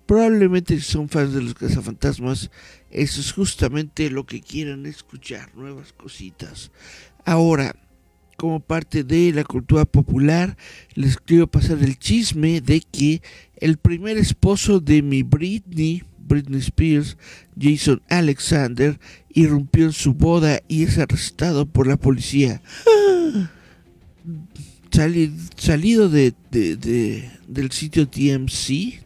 Probablemente 0.06 0.74
si 0.74 0.82
son 0.82 1.08
fans 1.08 1.32
de 1.32 1.40
los 1.40 1.54
cazafantasmas, 1.54 2.50
eso 2.90 3.20
es 3.20 3.32
justamente 3.32 4.10
lo 4.10 4.26
que 4.26 4.42
quieran 4.42 4.84
escuchar, 4.84 5.54
nuevas 5.54 5.94
cositas. 5.94 6.72
Ahora, 7.24 7.74
como 8.36 8.60
parte 8.60 9.04
de 9.04 9.32
la 9.32 9.44
cultura 9.44 9.84
popular, 9.84 10.56
les 10.94 11.16
quiero 11.16 11.46
pasar 11.46 11.78
el 11.78 11.98
chisme 11.98 12.60
de 12.60 12.80
que 12.80 13.22
el 13.56 13.78
primer 13.78 14.18
esposo 14.18 14.80
de 14.80 15.02
mi 15.02 15.22
Britney, 15.22 16.02
Britney 16.18 16.60
Spears, 16.60 17.16
Jason 17.58 18.02
Alexander, 18.08 18.98
irrumpió 19.32 19.86
en 19.86 19.92
su 19.92 20.14
boda 20.14 20.60
y 20.68 20.82
es 20.82 20.98
arrestado 20.98 21.66
por 21.66 21.86
la 21.86 21.96
policía. 21.96 22.60
salido 25.56 26.08
de, 26.08 26.34
del 26.50 27.72
sitio 27.72 28.08
TMC, 28.08 29.02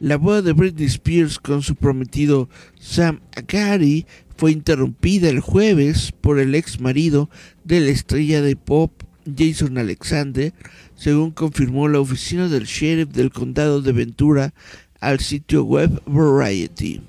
la 0.00 0.16
boda 0.16 0.42
de 0.42 0.52
Britney 0.52 0.86
Spears 0.86 1.38
con 1.38 1.62
su 1.62 1.74
prometido 1.74 2.48
Sam 2.78 3.20
Agari 3.34 4.06
fue 4.38 4.52
interrumpida 4.52 5.28
el 5.28 5.40
jueves 5.40 6.12
por 6.20 6.38
el 6.38 6.54
ex 6.54 6.80
marido 6.80 7.28
de 7.64 7.80
la 7.80 7.90
estrella 7.90 8.40
de 8.40 8.54
pop 8.54 8.92
Jason 9.36 9.76
Alexander, 9.78 10.54
según 10.94 11.32
confirmó 11.32 11.88
la 11.88 11.98
oficina 11.98 12.48
del 12.48 12.64
sheriff 12.64 13.08
del 13.08 13.32
condado 13.32 13.82
de 13.82 13.92
Ventura 13.92 14.54
al 15.00 15.18
sitio 15.18 15.64
web 15.64 16.00
Variety. 16.06 17.00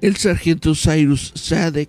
El 0.00 0.16
sargento 0.16 0.74
Cyrus 0.74 1.32
Sadek 1.36 1.88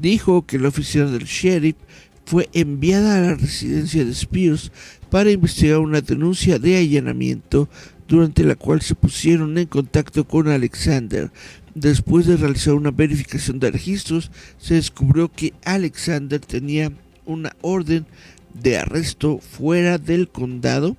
dijo 0.00 0.46
que 0.46 0.58
la 0.58 0.68
oficina 0.68 1.04
del 1.04 1.24
sheriff 1.24 1.76
fue 2.24 2.48
enviada 2.54 3.18
a 3.18 3.20
la 3.20 3.34
residencia 3.34 4.06
de 4.06 4.12
Spears 4.12 4.72
para 5.10 5.30
investigar 5.30 5.80
una 5.80 6.00
denuncia 6.00 6.58
de 6.58 6.78
allanamiento 6.78 7.68
durante 8.08 8.42
la 8.42 8.56
cual 8.56 8.80
se 8.80 8.94
pusieron 8.94 9.56
en 9.58 9.66
contacto 9.66 10.24
con 10.26 10.48
Alexander. 10.48 11.30
Después 11.74 12.26
de 12.26 12.36
realizar 12.36 12.74
una 12.74 12.90
verificación 12.90 13.58
de 13.58 13.70
registros, 13.70 14.30
se 14.58 14.74
descubrió 14.74 15.30
que 15.30 15.54
Alexander 15.64 16.38
tenía 16.40 16.92
una 17.24 17.56
orden 17.62 18.06
de 18.52 18.76
arresto 18.78 19.38
fuera 19.38 19.98
del 19.98 20.28
condado 20.28 20.96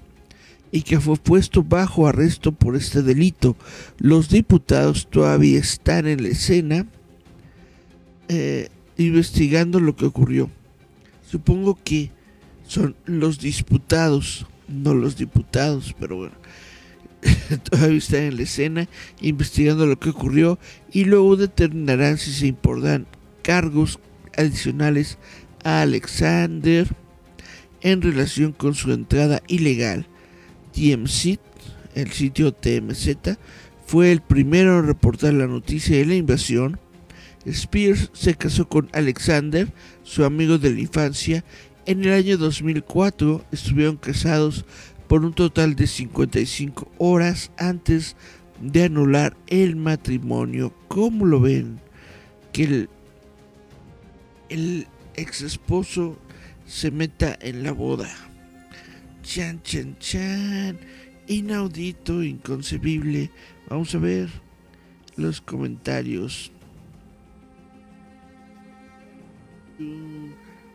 y 0.72 0.82
que 0.82 1.00
fue 1.00 1.18
puesto 1.18 1.64
bajo 1.64 2.08
arresto 2.08 2.52
por 2.52 2.76
este 2.76 3.04
delito. 3.04 3.56
Los 4.00 4.30
diputados 4.30 5.08
todavía 5.08 5.60
están 5.60 6.08
en 6.08 6.24
la 6.24 6.30
escena 6.30 6.88
eh, 8.28 8.70
investigando 8.98 9.80
lo 9.80 9.96
que 9.96 10.06
ocurrió. 10.06 10.50
Supongo 11.30 11.78
que 11.84 12.10
son 12.68 12.96
los 13.06 13.40
disputados, 13.40 14.48
no 14.68 14.96
los 14.96 15.16
diputados, 15.16 15.96
pero 16.00 16.18
bueno. 16.18 16.36
todavía 17.70 17.98
están 17.98 18.22
en 18.22 18.38
la 18.38 18.44
escena 18.44 18.88
investigando 19.22 19.86
lo 19.86 20.00
que 20.00 20.10
ocurrió 20.10 20.60
y 20.92 21.06
luego 21.06 21.36
determinarán 21.36 22.18
si 22.18 22.32
se 22.32 22.48
importan 22.48 23.06
cargos 23.42 24.00
adicionales 24.38 25.18
a 25.64 25.82
Alexander 25.82 26.88
en 27.82 28.02
relación 28.02 28.52
con 28.54 28.74
su 28.74 28.92
entrada 28.92 29.42
ilegal 29.48 30.08
TMZ, 30.74 31.38
el 31.96 32.12
sitio 32.12 32.52
TMZ, 32.52 33.38
fue 33.86 34.12
el 34.12 34.22
primero 34.22 34.80
en 34.80 34.88
reportar 34.88 35.34
la 35.34 35.48
noticia 35.48 35.98
de 35.98 36.06
la 36.06 36.16
invasión. 36.16 36.80
Spears 37.46 38.10
se 38.14 38.36
casó 38.36 38.68
con 38.68 38.90
Alexander, 38.94 39.72
su 40.04 40.24
amigo 40.24 40.58
de 40.58 40.72
la 40.72 40.80
infancia. 40.80 41.44
En 41.86 42.04
el 42.04 42.14
año 42.14 42.38
2004 42.38 43.44
estuvieron 43.52 43.98
casados 43.98 44.66
por 45.14 45.26
un 45.26 45.34
total 45.34 45.76
de 45.76 45.86
55 45.86 46.92
horas 46.98 47.52
antes 47.60 48.16
de 48.60 48.86
anular 48.86 49.38
el 49.46 49.76
matrimonio. 49.76 50.74
¿Cómo 50.88 51.28
lo 51.28 51.40
ven? 51.40 51.80
Que 52.52 52.64
el, 52.64 52.90
el 54.50 54.88
ex 55.14 55.42
esposo 55.42 56.18
se 56.66 56.90
meta 56.90 57.38
en 57.42 57.62
la 57.62 57.74
boda. 57.74 58.10
Chan, 59.22 59.62
chan, 59.62 59.96
chan. 60.00 60.80
Inaudito, 61.28 62.24
inconcebible. 62.24 63.30
Vamos 63.70 63.94
a 63.94 64.00
ver 64.00 64.30
los 65.16 65.42
comentarios. 65.42 66.52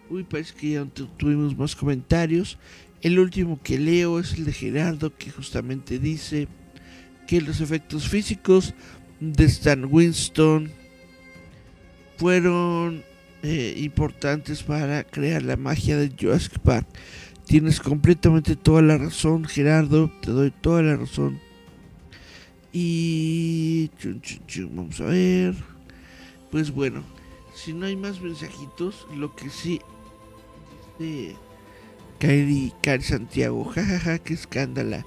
Uy, 0.09 0.23
parece 0.23 0.55
que 0.55 0.71
ya 0.71 0.85
tuvimos 1.17 1.59
más 1.59 1.75
comentarios. 1.75 2.57
El 3.01 3.19
último 3.19 3.61
que 3.63 3.79
leo 3.79 4.19
es 4.19 4.35
el 4.35 4.45
de 4.45 4.53
Gerardo, 4.53 5.15
que 5.17 5.31
justamente 5.31 5.99
dice 5.99 6.49
que 7.27 7.41
los 7.41 7.61
efectos 7.61 8.09
físicos 8.09 8.75
de 9.21 9.45
Stan 9.45 9.87
Winston 9.89 10.73
fueron 12.17 13.05
eh, 13.43 13.75
importantes 13.79 14.65
para 14.65 15.05
crear 15.05 15.43
la 15.43 15.57
magia 15.57 15.97
de 15.97 16.13
Jurassic 16.19 16.59
Park. 16.59 16.89
Tienes 17.47 17.81
completamente 17.81 18.57
toda 18.57 18.83
la 18.83 18.99
razón, 18.99 19.45
Gerardo. 19.45 20.11
Te 20.21 20.33
doy 20.33 20.51
toda 20.51 20.83
la 20.83 20.97
razón. 20.97 21.41
Y... 22.73 23.91
vamos 24.73 25.01
a 25.01 25.05
ver. 25.05 25.55
Pues 26.51 26.71
bueno, 26.73 27.05
si 27.55 27.73
no 27.73 27.87
hay 27.87 27.97
más 27.97 28.21
mensajitos, 28.21 29.07
lo 29.15 29.35
que 29.37 29.51
sí... 29.51 29.81
Este, 30.99 31.37
Kairi, 32.19 32.73
Kairi 32.83 33.03
Santiago, 33.03 33.65
jajaja, 33.65 33.99
ja, 33.99 34.13
ja, 34.13 34.19
qué 34.19 34.35
escándala. 34.35 35.07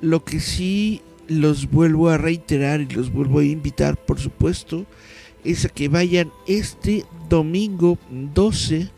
Lo 0.00 0.24
que 0.24 0.40
sí 0.40 1.02
los 1.28 1.70
vuelvo 1.70 2.08
a 2.08 2.18
reiterar 2.18 2.80
y 2.80 2.86
los 2.86 3.12
vuelvo 3.12 3.40
a 3.40 3.44
invitar, 3.44 3.96
por 3.96 4.18
supuesto, 4.18 4.86
es 5.44 5.64
a 5.64 5.68
que 5.68 5.88
vayan 5.88 6.32
este 6.46 7.04
domingo 7.28 7.98
12. 8.10 8.88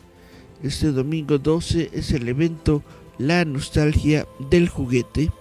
Este 0.63 0.91
domingo 0.91 1.37
12 1.37 1.91
es 1.93 2.11
el 2.11 2.27
evento 2.27 2.83
La 3.17 3.45
Nostalgia 3.45 4.27
del 4.49 4.69
Juguete 4.69 5.31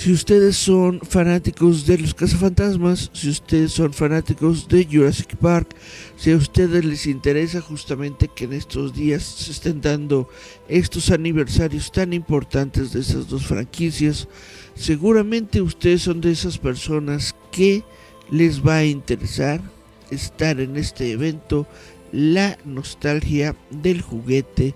si 0.00 0.14
ustedes 0.14 0.56
son 0.56 0.98
fanáticos 1.02 1.84
de 1.84 1.98
los 1.98 2.14
cazafantasmas, 2.14 3.10
si 3.12 3.28
ustedes 3.28 3.72
son 3.72 3.92
fanáticos 3.92 4.66
de 4.66 4.88
Jurassic 4.90 5.36
Park, 5.36 5.76
si 6.16 6.32
a 6.32 6.38
ustedes 6.38 6.82
les 6.86 7.04
interesa 7.04 7.60
justamente 7.60 8.26
que 8.26 8.44
en 8.44 8.54
estos 8.54 8.94
días 8.94 9.22
se 9.22 9.50
estén 9.50 9.82
dando 9.82 10.26
estos 10.68 11.10
aniversarios 11.10 11.92
tan 11.92 12.14
importantes 12.14 12.94
de 12.94 13.00
esas 13.00 13.28
dos 13.28 13.44
franquicias, 13.44 14.26
seguramente 14.74 15.60
ustedes 15.60 16.00
son 16.00 16.22
de 16.22 16.30
esas 16.30 16.56
personas 16.56 17.36
que 17.52 17.84
les 18.30 18.66
va 18.66 18.76
a 18.76 18.86
interesar 18.86 19.60
estar 20.10 20.60
en 20.60 20.78
este 20.78 21.10
evento, 21.10 21.66
la 22.10 22.56
nostalgia 22.64 23.54
del 23.68 24.00
juguete, 24.00 24.74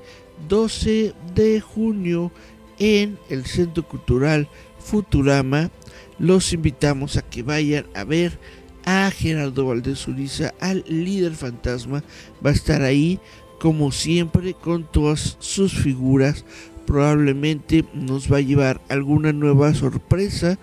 12 0.51 1.15
de 1.35 1.63
junio 1.63 2.31
en 2.79 3.19
el 3.31 3.47
Centro 3.47 3.89
Cultural 3.89 4.49
Futurama, 4.85 5.71
los 6.19 6.53
invitamos 6.53 7.17
a 7.17 7.23
que 7.23 7.43
vayan 7.43 7.87
a 7.95 8.05
ver 8.05 8.39
a 8.85 9.11
Gerardo 9.11 9.67
Valdés 9.67 10.07
Uriza, 10.07 10.53
al 10.61 10.85
líder 10.87 11.33
fantasma. 11.33 12.05
Va 12.45 12.51
a 12.51 12.55
estar 12.55 12.83
ahí, 12.83 13.19
como 13.59 13.91
siempre, 13.93 14.53
con 14.53 14.85
todas 14.85 15.37
sus 15.41 15.73
figuras. 15.73 16.45
Probablemente 16.87 17.85
nos 17.95 18.31
va 18.31 18.37
a 18.37 18.43
llevar 18.43 18.81
alguna 18.91 19.33
nueva 19.33 19.73
sorpresa, 19.73 20.59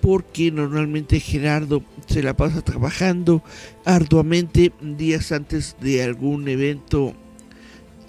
porque 0.00 0.50
normalmente 0.50 1.20
Gerardo 1.20 1.82
se 2.06 2.22
la 2.22 2.34
pasa 2.34 2.62
trabajando 2.62 3.42
arduamente 3.84 4.72
días 4.80 5.32
antes 5.32 5.76
de 5.80 6.02
algún 6.02 6.48
evento, 6.48 7.14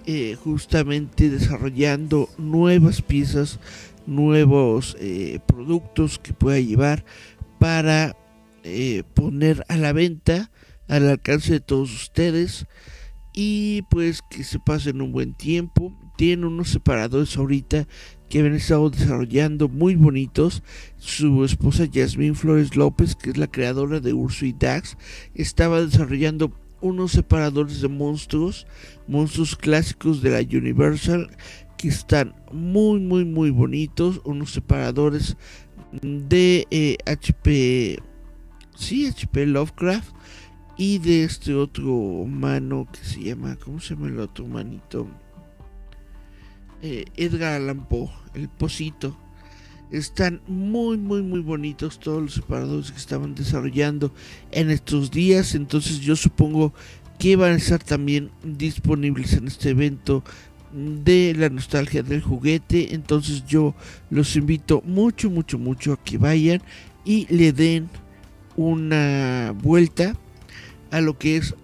eh, 0.06 0.38
justamente 0.42 1.30
desarrollando 1.30 2.30
nuevas 2.38 3.02
piezas 3.02 3.60
nuevos 4.08 4.98
eh, 5.00 5.40
productos 5.46 6.18
que 6.18 6.34
pueda 6.34 6.60
llevar 6.60 7.06
para 7.60 8.18
eh, 8.64 9.04
poner 9.14 9.64
a 9.70 9.78
la 9.78 9.94
venta 9.94 10.50
al 10.88 11.08
alcance 11.10 11.54
de 11.54 11.60
todos 11.60 11.94
ustedes 11.94 12.66
y 13.34 13.84
pues 13.84 14.24
que 14.28 14.44
se 14.44 14.58
pasen 14.60 15.02
un 15.02 15.12
buen 15.12 15.36
tiempo. 15.36 15.94
Tiene 16.18 16.48
unos 16.48 16.70
separadores 16.70 17.38
ahorita 17.38 17.88
que 18.30 18.40
han 18.40 18.56
estado 18.56 18.90
desarrollando 18.90 19.70
muy 19.70 19.96
bonitos. 19.96 20.64
Su 20.98 21.46
esposa 21.46 21.86
Yasmín 21.86 22.36
Flores 22.36 22.76
López, 22.76 23.16
que 23.16 23.30
es 23.30 23.38
la 23.38 23.46
creadora 23.46 24.00
de 24.00 24.14
Urso 24.14 24.46
y 24.46 24.54
Dax, 24.54 24.98
estaba 25.36 25.82
desarrollando 25.82 26.52
unos 26.82 27.12
separadores 27.12 27.82
de 27.82 27.88
monstruos, 27.88 28.66
monstruos 29.08 29.56
clásicos 29.56 30.22
de 30.22 30.32
la 30.32 30.58
Universal 30.58 31.30
que 31.78 31.88
están 31.88 32.36
muy 32.52 33.00
muy 33.00 33.24
muy 33.24 33.52
bonitos 33.52 34.22
unos 34.26 34.52
separadores 34.52 35.38
de 36.02 36.98
HP 37.06 38.00
sí 38.76 39.08
HP 39.08 39.46
Lovecraft 39.46 40.14
y 40.78 41.00
de 41.00 41.24
este 41.24 41.56
otro 41.56 42.26
mano 42.28 42.88
que 42.92 43.04
se 43.04 43.22
llama 43.24 43.58
¿cómo 43.64 43.80
se 43.80 43.96
llama 43.96 44.08
el 44.08 44.20
otro 44.20 44.46
manito? 44.46 45.08
Eh, 46.82 47.06
Edgar 47.16 47.62
Allan 47.62 47.88
Poe 47.88 48.10
el 48.34 48.50
Posito 48.50 49.18
están 49.92 50.42
muy 50.48 50.98
muy 50.98 51.22
muy 51.22 51.40
bonitos 51.40 52.00
todos 52.00 52.22
los 52.22 52.34
separadores 52.34 52.92
que 52.92 52.98
estaban 52.98 53.36
desarrollando 53.36 54.14
en 54.52 54.70
estos 54.70 55.10
días 55.12 55.56
entonces 55.56 56.00
yo 56.00 56.16
supongo 56.16 56.74
que 57.18 57.36
van 57.36 57.54
a 57.54 57.56
estar 57.56 57.84
también 57.84 58.30
disponibles 58.44 59.34
en 59.34 59.48
este 59.48 59.70
evento 59.70 60.24
de 60.78 61.34
la 61.38 61.50
nostalgia 61.50 62.04
del 62.04 62.22
juguete. 62.22 62.94
Entonces 62.94 63.46
yo 63.46 63.76
los 64.10 64.36
invito 64.36 64.82
mucho, 64.86 65.30
mucho, 65.30 65.58
mucho 65.58 65.94
a 65.94 66.04
que 66.04 66.18
vayan 66.18 66.62
y 67.04 67.26
le 67.34 67.52
den 67.52 67.90
una 68.56 69.54
vuelta 69.62 70.16
a 70.92 71.02
lo 71.02 71.18
que 71.18 71.38
es 71.38 71.56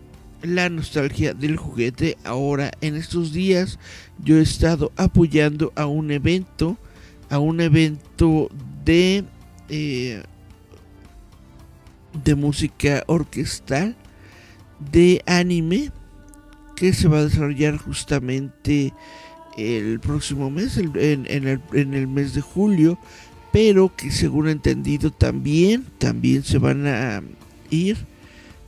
la 0.42 0.70
nostalgia 0.70 1.34
del 1.34 1.58
juguete. 1.58 2.18
Ahora, 2.24 2.72
en 2.82 2.96
estos 2.96 3.34
días, 3.34 3.80
yo 4.24 4.38
he 4.38 4.42
estado 4.42 4.92
apoyando 4.98 5.72
a 5.76 5.86
un 5.86 6.12
evento, 6.12 6.78
a 7.30 7.40
un 7.40 7.62
evento 7.62 8.50
de, 8.84 9.24
eh, 9.70 10.24
de 12.24 12.36
música 12.36 13.04
orquestal, 13.08 13.96
de 14.92 15.22
anime 15.26 15.92
que 16.84 16.92
se 16.92 17.08
va 17.08 17.20
a 17.20 17.24
desarrollar 17.24 17.78
justamente 17.78 18.94
el 19.58 20.02
próximo 20.02 20.50
mes, 20.50 20.78
en, 20.78 20.92
el, 20.94 22.08
mes 22.10 22.34
de 22.34 22.42
julio, 22.42 23.00
pero 23.54 23.96
que 23.96 24.12
según 24.12 24.50
entendido 24.50 25.10
también, 25.10 25.86
también 25.98 26.44
se 26.44 26.58
van 26.58 26.86
a 26.86 27.24
ir 27.70 27.96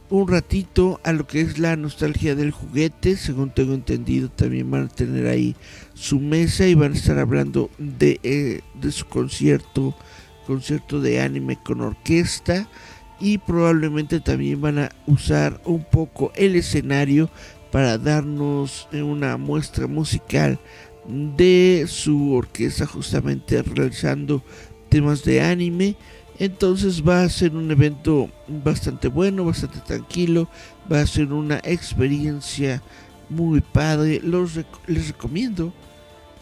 un 0.10 0.30
ratito 0.30 1.02
a 1.04 1.12
lo 1.12 1.28
que 1.28 1.42
es 1.42 1.60
la 1.60 1.76
nostalgia 1.76 2.36
del 2.36 2.52
juguete, 2.52 3.18
según 3.18 3.50
tengo 3.50 3.74
entendido 3.74 4.30
también 4.30 4.72
van 4.72 4.86
a 4.86 4.88
tener 4.88 5.28
ahí 5.28 5.54
su 5.94 6.22
mesa 6.22 6.66
y 6.68 6.74
van 6.74 6.94
a 6.94 6.96
estar 6.96 7.20
hablando 7.20 7.70
de, 7.78 8.22
eh, 8.24 8.62
de 8.76 8.92
su 8.94 9.08
concierto, 9.08 9.94
concierto 10.48 11.02
de 11.02 11.20
anime 11.20 11.58
con 11.62 11.82
orquesta. 11.82 12.70
Y 13.18 13.38
probablemente 13.38 14.20
también 14.20 14.60
van 14.60 14.78
a 14.78 14.92
usar 15.08 15.62
un 15.64 15.86
poco 15.86 16.34
el 16.36 16.58
escenario 16.58 17.30
para 17.76 17.98
darnos 17.98 18.88
una 18.94 19.36
muestra 19.36 19.86
musical 19.86 20.58
de 21.10 21.84
su 21.90 22.32
orquesta 22.32 22.86
justamente 22.86 23.62
realizando 23.64 24.42
temas 24.88 25.26
de 25.26 25.42
anime. 25.42 25.98
Entonces 26.40 27.06
va 27.06 27.24
a 27.24 27.28
ser 27.28 27.54
un 27.54 27.70
evento 27.70 28.30
bastante 28.48 29.10
bueno, 29.10 29.44
bastante 29.44 29.82
tranquilo, 29.82 30.48
va 30.90 31.02
a 31.02 31.06
ser 31.06 31.34
una 31.34 31.58
experiencia 31.66 32.82
muy 33.28 33.60
padre. 33.60 34.22
Los 34.24 34.58
les 34.88 35.10
recomiendo, 35.10 35.74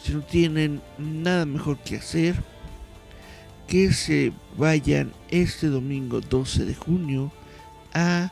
si 0.04 0.14
no 0.14 0.22
tienen 0.22 0.84
nada 1.00 1.48
mejor 1.48 1.80
que 1.80 1.96
hacer, 1.96 2.36
que 3.66 3.92
se 3.92 4.34
vayan 4.56 5.12
este 5.32 5.66
domingo 5.70 6.22
12 6.22 6.66
de 6.66 6.76
junio 6.76 7.32
a 7.92 8.32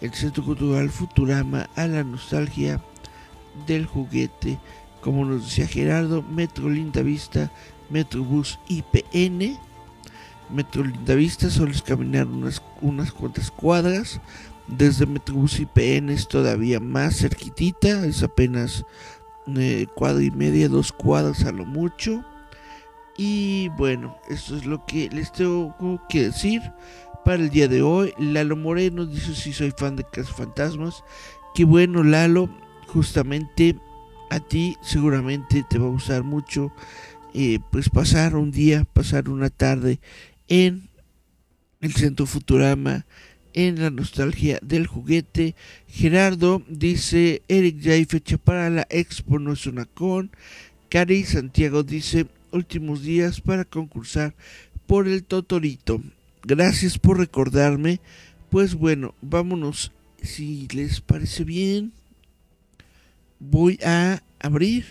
el 0.00 0.12
Centro 0.12 0.44
Cultural 0.44 0.90
Futurama 0.90 1.68
a 1.76 1.86
la 1.86 2.04
nostalgia 2.04 2.82
del 3.66 3.86
juguete. 3.86 4.58
Como 5.00 5.24
nos 5.24 5.44
decía 5.44 5.66
Gerardo, 5.66 6.22
Metro 6.22 6.68
Linda 6.68 7.02
Vista, 7.02 7.50
Metrobús 7.90 8.58
IPN. 8.68 9.58
Metro 10.50 10.84
Linda 10.84 11.14
Vista 11.14 11.50
solo 11.50 11.72
es 11.72 11.82
caminar 11.82 12.26
unas, 12.26 12.62
unas 12.80 13.12
cuantas 13.12 13.50
cuadras. 13.50 14.20
Desde 14.66 15.06
Metrobús 15.06 15.60
IPN 15.60 16.10
es 16.10 16.26
todavía 16.26 16.80
más 16.80 17.18
cerquitita, 17.18 18.06
es 18.06 18.22
apenas 18.22 18.84
eh, 19.46 19.86
cuadra 19.94 20.22
y 20.22 20.30
media, 20.30 20.68
dos 20.68 20.92
cuadras 20.92 21.44
a 21.44 21.52
lo 21.52 21.66
mucho. 21.66 22.24
Y 23.16 23.68
bueno, 23.70 24.16
esto 24.28 24.56
es 24.56 24.64
lo 24.64 24.84
que 24.86 25.08
les 25.10 25.32
tengo 25.32 26.00
que 26.08 26.24
decir 26.24 26.62
para 27.24 27.42
el 27.42 27.50
día 27.50 27.68
de 27.68 27.82
hoy. 27.82 28.12
Lalo 28.18 28.56
Moreno 28.56 29.06
dice 29.06 29.34
si 29.34 29.52
soy 29.52 29.72
fan 29.76 29.96
de 29.96 30.04
Fantasmas. 30.24 31.02
Qué 31.54 31.64
bueno 31.64 32.02
Lalo, 32.04 32.48
justamente 32.86 33.76
a 34.30 34.40
ti 34.40 34.76
seguramente 34.82 35.64
te 35.68 35.78
va 35.78 35.86
a 35.86 35.90
gustar 35.90 36.22
mucho 36.22 36.72
eh, 37.32 37.58
pues 37.70 37.88
pasar 37.88 38.36
un 38.36 38.50
día, 38.50 38.84
pasar 38.84 39.28
una 39.28 39.50
tarde 39.50 40.00
en 40.48 40.88
el 41.80 41.92
Centro 41.92 42.26
Futurama, 42.26 43.06
en 43.52 43.80
la 43.80 43.90
nostalgia 43.90 44.58
del 44.62 44.86
juguete. 44.86 45.54
Gerardo 45.88 46.62
dice, 46.68 47.42
Eric 47.48 47.80
ya 47.80 47.92
hay 47.94 48.04
fecha 48.04 48.38
para 48.38 48.70
la 48.70 48.86
expo, 48.90 49.38
no 49.38 49.52
es 49.52 49.66
una 49.66 49.84
con. 49.84 50.30
Cari 50.88 51.24
Santiago 51.24 51.82
dice, 51.82 52.26
últimos 52.52 53.02
días 53.02 53.40
para 53.40 53.64
concursar 53.64 54.34
por 54.86 55.08
el 55.08 55.24
Totorito 55.24 56.00
gracias 56.44 56.98
por 56.98 57.18
recordarme. 57.18 58.00
Pues 58.50 58.74
bueno, 58.74 59.14
vámonos. 59.20 59.92
Si 60.22 60.68
les 60.68 61.00
parece 61.00 61.44
bien, 61.44 61.92
voy 63.38 63.78
a 63.84 64.22
abrir 64.40 64.86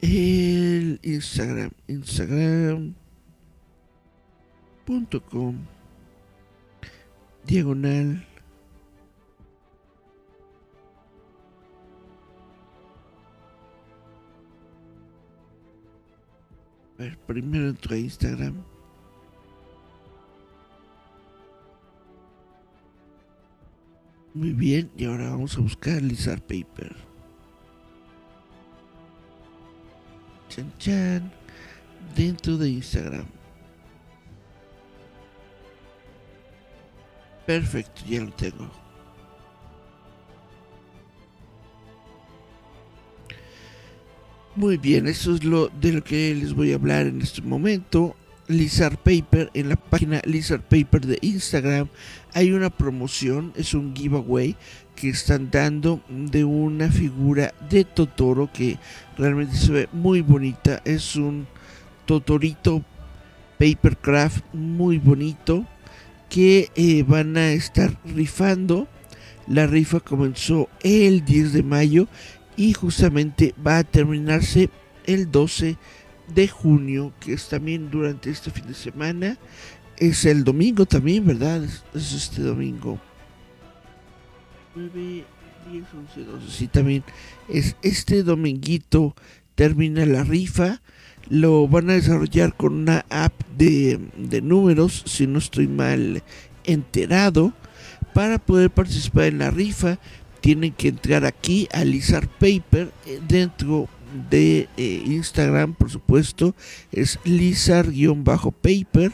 el 0.00 1.00
Instagram. 1.02 1.70
Instagram.com. 1.88 2.94
Diagonal. 7.46 8.26
A 16.98 17.02
ver, 17.02 17.18
primero 17.26 17.68
entro 17.68 17.94
a 17.94 17.98
Instagram. 17.98 18.73
Muy 24.34 24.52
bien, 24.52 24.90
y 24.96 25.04
ahora 25.04 25.30
vamos 25.30 25.56
a 25.56 25.60
buscar 25.60 26.02
Lizard 26.02 26.42
Paper. 26.42 26.92
Chan 30.48 30.72
chan. 30.78 31.32
Dentro 32.16 32.56
de 32.56 32.68
Instagram. 32.68 33.26
Perfecto, 37.46 38.02
ya 38.08 38.22
lo 38.22 38.32
tengo. 38.32 38.70
Muy 44.56 44.76
bien, 44.78 45.06
eso 45.06 45.34
es 45.34 45.44
lo 45.44 45.68
de 45.68 45.92
lo 45.92 46.02
que 46.02 46.34
les 46.34 46.54
voy 46.54 46.72
a 46.72 46.76
hablar 46.76 47.06
en 47.06 47.20
este 47.22 47.40
momento. 47.40 48.16
Lizard 48.48 48.98
Paper, 48.98 49.50
en 49.54 49.68
la 49.70 49.76
página 49.76 50.20
Lizard 50.24 50.62
Paper 50.62 51.06
de 51.06 51.18
Instagram 51.22 51.88
hay 52.34 52.52
una 52.52 52.70
promoción, 52.70 53.52
es 53.56 53.74
un 53.74 53.94
giveaway 53.94 54.56
que 54.96 55.08
están 55.08 55.50
dando 55.50 56.02
de 56.08 56.44
una 56.44 56.90
figura 56.90 57.54
de 57.70 57.84
Totoro 57.84 58.50
que 58.52 58.78
realmente 59.16 59.56
se 59.56 59.72
ve 59.72 59.88
muy 59.92 60.20
bonita. 60.20 60.82
Es 60.84 61.16
un 61.16 61.46
Totorito 62.06 62.84
Papercraft 63.58 64.44
muy 64.52 64.98
bonito 64.98 65.66
que 66.28 66.70
eh, 66.74 67.02
van 67.06 67.36
a 67.36 67.52
estar 67.52 67.98
rifando. 68.04 68.88
La 69.46 69.66
rifa 69.66 70.00
comenzó 70.00 70.68
el 70.82 71.24
10 71.24 71.52
de 71.52 71.62
mayo 71.62 72.08
y 72.56 72.72
justamente 72.72 73.54
va 73.64 73.78
a 73.78 73.84
terminarse 73.84 74.70
el 75.06 75.30
12 75.30 75.66
de 75.66 75.76
junio, 76.48 77.12
que 77.20 77.32
es 77.34 77.48
también 77.48 77.90
durante 77.90 78.30
este 78.30 78.50
fin 78.50 78.66
de 78.66 78.74
semana. 78.74 79.38
Es 79.96 80.24
el 80.24 80.44
domingo 80.44 80.86
también, 80.86 81.26
¿verdad? 81.26 81.62
Es, 81.64 82.12
este 82.12 82.42
domingo. 82.42 82.98
9, 84.74 85.24
10, 85.70 85.84
11, 86.16 86.30
12. 86.30 86.50
Sí, 86.50 86.66
también 86.66 87.04
es 87.48 87.76
este 87.82 88.22
dominguito. 88.22 89.14
Termina 89.54 90.04
la 90.04 90.24
rifa. 90.24 90.80
Lo 91.28 91.68
van 91.68 91.90
a 91.90 91.94
desarrollar 91.94 92.56
con 92.56 92.74
una 92.74 93.06
app 93.08 93.32
de, 93.56 93.98
de 94.16 94.42
números, 94.42 95.04
si 95.06 95.26
no 95.26 95.38
estoy 95.38 95.68
mal 95.68 96.22
enterado. 96.64 97.52
Para 98.12 98.38
poder 98.38 98.70
participar 98.70 99.24
en 99.24 99.38
la 99.38 99.50
rifa, 99.50 99.98
tienen 100.40 100.72
que 100.72 100.88
entrar 100.88 101.24
aquí 101.24 101.68
a 101.72 101.84
Lizard 101.84 102.28
Paper 102.28 102.92
eh, 103.06 103.20
dentro 103.26 103.88
de 104.30 104.68
eh, 104.76 105.02
Instagram, 105.06 105.74
por 105.74 105.90
supuesto, 105.90 106.54
es 106.92 107.18
Lizard-Paper. 107.24 109.12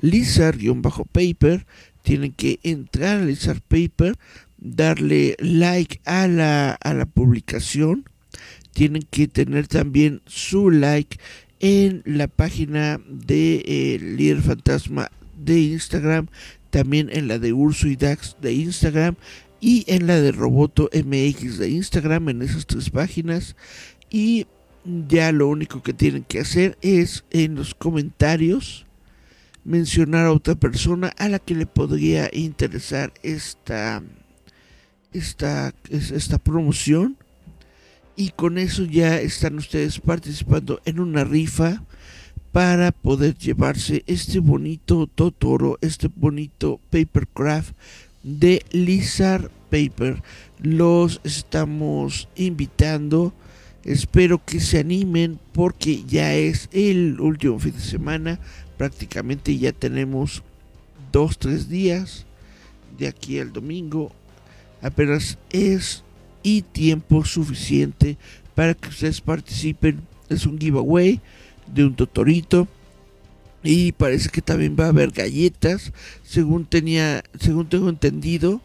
Lizard-Paper. 0.00 1.66
Tienen 2.02 2.32
que 2.32 2.58
entrar 2.62 3.20
a 3.20 3.24
Lizard 3.24 3.60
Paper, 3.62 4.16
darle 4.58 5.36
like 5.38 6.00
a 6.04 6.26
la, 6.26 6.72
a 6.72 6.94
la 6.94 7.06
publicación. 7.06 8.04
Tienen 8.72 9.02
que 9.10 9.28
tener 9.28 9.68
también 9.68 10.20
su 10.26 10.70
like 10.70 11.18
en 11.60 12.02
la 12.04 12.26
página 12.26 13.00
de 13.08 13.62
eh, 13.64 13.98
Líder 14.00 14.42
Fantasma 14.42 15.10
de 15.38 15.60
Instagram, 15.60 16.26
también 16.70 17.08
en 17.12 17.28
la 17.28 17.38
de 17.38 17.52
Urso 17.52 17.86
y 17.86 17.96
Dax 17.96 18.36
de 18.40 18.52
Instagram 18.52 19.14
y 19.60 19.84
en 19.86 20.08
la 20.08 20.20
de 20.20 20.32
Roboto 20.32 20.90
MX 20.92 21.58
de 21.58 21.70
Instagram, 21.70 22.28
en 22.30 22.42
esas 22.42 22.66
tres 22.66 22.90
páginas 22.90 23.54
y 24.12 24.46
ya 25.08 25.32
lo 25.32 25.48
único 25.48 25.82
que 25.82 25.94
tienen 25.94 26.22
que 26.22 26.40
hacer 26.40 26.76
es 26.82 27.24
en 27.30 27.54
los 27.54 27.74
comentarios 27.74 28.84
mencionar 29.64 30.26
a 30.26 30.32
otra 30.32 30.54
persona 30.54 31.12
a 31.16 31.28
la 31.28 31.38
que 31.38 31.54
le 31.54 31.66
podría 31.66 32.28
interesar 32.32 33.12
esta, 33.22 34.02
esta, 35.12 35.72
esta 35.88 36.38
promoción 36.38 37.16
y 38.14 38.30
con 38.30 38.58
eso 38.58 38.84
ya 38.84 39.18
están 39.18 39.56
ustedes 39.56 39.98
participando 39.98 40.82
en 40.84 41.00
una 41.00 41.24
rifa 41.24 41.82
para 42.50 42.92
poder 42.92 43.34
llevarse 43.38 44.04
este 44.06 44.40
bonito 44.40 45.06
Totoro, 45.06 45.78
este 45.80 46.10
bonito 46.14 46.80
papercraft 46.90 47.74
de 48.22 48.62
Lizard 48.72 49.50
Paper. 49.70 50.22
Los 50.60 51.22
estamos 51.24 52.28
invitando 52.36 53.32
Espero 53.84 54.44
que 54.44 54.60
se 54.60 54.78
animen 54.78 55.40
porque 55.52 56.04
ya 56.04 56.34
es 56.34 56.68
el 56.72 57.20
último 57.20 57.58
fin 57.58 57.72
de 57.72 57.80
semana. 57.80 58.38
Prácticamente 58.76 59.56
ya 59.58 59.72
tenemos 59.72 60.42
dos, 61.10 61.38
tres 61.38 61.68
días 61.68 62.24
de 62.96 63.08
aquí 63.08 63.40
al 63.40 63.52
domingo. 63.52 64.12
Apenas 64.82 65.38
es 65.50 66.04
y 66.44 66.62
tiempo 66.62 67.24
suficiente 67.24 68.16
para 68.54 68.74
que 68.74 68.88
ustedes 68.88 69.20
participen. 69.20 70.00
Es 70.28 70.46
un 70.46 70.58
giveaway 70.58 71.20
de 71.66 71.84
un 71.84 71.94
totorito. 71.94 72.68
Y 73.64 73.92
parece 73.92 74.28
que 74.28 74.42
también 74.42 74.76
va 74.78 74.86
a 74.86 74.88
haber 74.88 75.10
galletas. 75.10 75.92
Según 76.22 76.66
tenía, 76.66 77.24
según 77.38 77.68
tengo 77.68 77.88
entendido, 77.88 78.60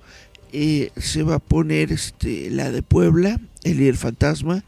eh, 0.53 0.91
se 0.95 1.24
va 1.24 1.36
a 1.36 1.39
poner 1.39 1.91
este 1.91 2.49
la 2.49 2.72
de 2.72 2.82
Puebla, 2.82 3.39
el 3.63 3.78
líder 3.78 3.97
fantasma 3.97 4.63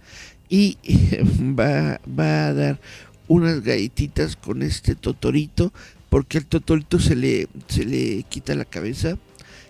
y 0.49 0.77
va, 1.57 2.01
va 2.07 2.47
a 2.47 2.53
dar 2.53 2.79
unas 3.27 3.61
galletitas 3.61 4.35
con 4.35 4.63
este 4.63 4.95
totorito 4.95 5.71
porque 6.09 6.39
al 6.39 6.45
totorito 6.45 6.99
se 6.99 7.15
le, 7.15 7.47
se 7.67 7.85
le 7.85 8.23
quita 8.23 8.55
la 8.55 8.65
cabeza 8.65 9.17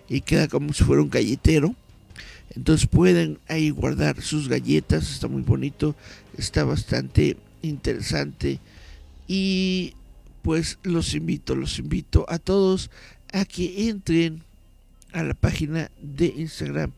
y 0.08 0.22
queda 0.22 0.48
como 0.48 0.72
si 0.72 0.82
fuera 0.82 1.02
un 1.02 1.10
galletero. 1.10 1.74
Entonces 2.56 2.88
pueden 2.88 3.38
ahí 3.46 3.70
guardar 3.70 4.20
sus 4.22 4.48
galletas, 4.48 5.10
está 5.12 5.28
muy 5.28 5.42
bonito, 5.42 5.94
está 6.36 6.64
bastante 6.64 7.36
interesante 7.62 8.58
y 9.28 9.94
pues 10.42 10.78
los 10.82 11.14
invito, 11.14 11.54
los 11.54 11.78
invito 11.78 12.26
a 12.28 12.38
todos 12.38 12.90
a 13.32 13.44
que 13.44 13.88
entren 13.88 14.42
a 15.12 15.22
la 15.22 15.34
página 15.34 15.90
de 16.02 16.34
Instagram 16.36 16.90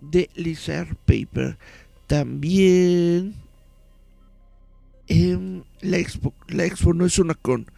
de 0.00 0.30
Lizard 0.36 0.94
Paper 1.06 1.58
también 2.10 3.36
em, 5.06 5.62
la, 5.80 5.98
expo, 5.98 6.34
la 6.48 6.64
expo 6.64 6.92
no 6.92 7.06
es 7.06 7.20
una 7.20 7.36
con. 7.36 7.70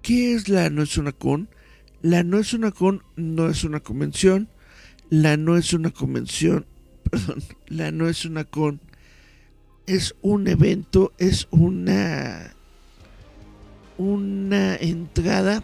¿Qué 0.00 0.32
es 0.32 0.48
la 0.48 0.70
no 0.70 0.82
es 0.82 0.96
una 0.96 1.12
con? 1.12 1.50
La 2.00 2.22
no 2.22 2.38
es 2.38 2.54
una 2.54 2.70
con 2.70 3.02
no 3.16 3.50
es 3.50 3.64
una 3.64 3.80
convención. 3.80 4.48
La 5.10 5.36
no 5.36 5.58
es 5.58 5.74
una 5.74 5.90
convención. 5.90 6.64
Perdón. 7.10 7.42
La 7.66 7.90
no 7.90 8.08
es 8.08 8.24
una 8.24 8.44
con. 8.44 8.80
Es 9.86 10.14
un 10.22 10.48
evento. 10.48 11.12
Es 11.18 11.48
una. 11.50 12.54
Una 13.98 14.74
entrada 14.76 15.62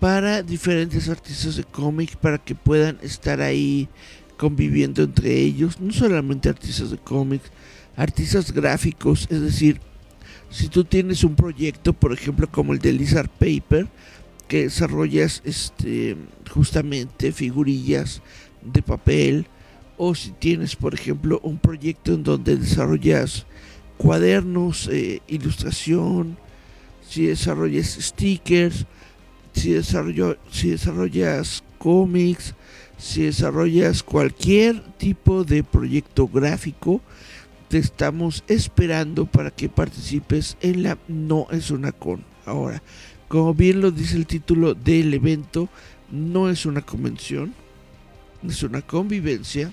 para 0.00 0.42
diferentes 0.42 1.08
artistas 1.08 1.56
de 1.56 1.64
cómic 1.64 2.16
para 2.16 2.38
que 2.38 2.54
puedan 2.54 2.98
estar 3.02 3.40
ahí 3.40 3.88
conviviendo 4.36 5.02
entre 5.02 5.34
ellos, 5.34 5.80
no 5.80 5.92
solamente 5.92 6.48
artistas 6.48 6.90
de 6.90 6.98
cómics, 6.98 7.50
artistas 7.96 8.52
gráficos, 8.52 9.26
es 9.30 9.40
decir, 9.40 9.80
si 10.50 10.68
tú 10.68 10.84
tienes 10.84 11.24
un 11.24 11.34
proyecto, 11.34 11.92
por 11.92 12.12
ejemplo, 12.12 12.48
como 12.50 12.72
el 12.72 12.78
de 12.78 12.92
Lizard 12.92 13.28
Paper, 13.28 13.88
que 14.46 14.62
desarrollas 14.62 15.42
este 15.44 16.16
justamente 16.50 17.32
figurillas 17.32 18.22
de 18.62 18.80
papel, 18.80 19.46
o 19.98 20.14
si 20.14 20.30
tienes, 20.30 20.76
por 20.76 20.94
ejemplo, 20.94 21.40
un 21.42 21.58
proyecto 21.58 22.14
en 22.14 22.22
donde 22.22 22.56
desarrollas 22.56 23.44
cuadernos, 23.98 24.88
eh, 24.90 25.20
ilustración, 25.26 26.38
si 27.06 27.26
desarrollas 27.26 27.98
stickers, 28.00 28.86
si, 29.52 29.72
desarrollas 30.70 31.64
cómics, 31.78 32.54
si 32.96 33.22
desarrollas 33.22 34.02
cualquier 34.02 34.80
tipo 34.98 35.44
de 35.44 35.62
proyecto 35.62 36.28
gráfico, 36.28 37.00
te 37.68 37.78
estamos 37.78 38.44
esperando 38.48 39.26
para 39.26 39.50
que 39.50 39.68
participes 39.68 40.56
en 40.60 40.82
la 40.82 40.98
No 41.06 41.46
es 41.50 41.70
una 41.70 41.92
con. 41.92 42.24
Ahora, 42.46 42.82
como 43.28 43.54
bien 43.54 43.80
lo 43.80 43.90
dice 43.90 44.16
el 44.16 44.26
título 44.26 44.74
del 44.74 45.12
evento, 45.12 45.68
no 46.10 46.48
es 46.48 46.64
una 46.64 46.80
convención, 46.82 47.54
es 48.46 48.62
una 48.62 48.82
convivencia. 48.82 49.72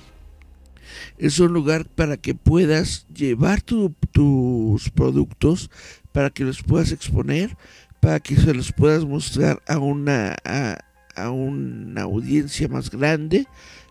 Es 1.17 1.39
un 1.39 1.51
lugar 1.51 1.87
para 1.87 2.17
que 2.17 2.35
puedas 2.35 3.07
llevar 3.07 3.61
tus 3.61 4.89
productos, 4.91 5.71
para 6.11 6.29
que 6.29 6.43
los 6.43 6.61
puedas 6.61 6.91
exponer, 6.91 7.57
para 8.05 8.19
que 8.19 8.35
se 8.35 8.53
los 8.53 8.71
puedas 8.71 9.03
mostrar 9.03 9.63
a 9.67 9.79
una, 9.79 10.35
a, 10.45 11.31
una 11.31 12.03
audiencia 12.03 12.67
más 12.67 12.91
grande, 12.91 13.47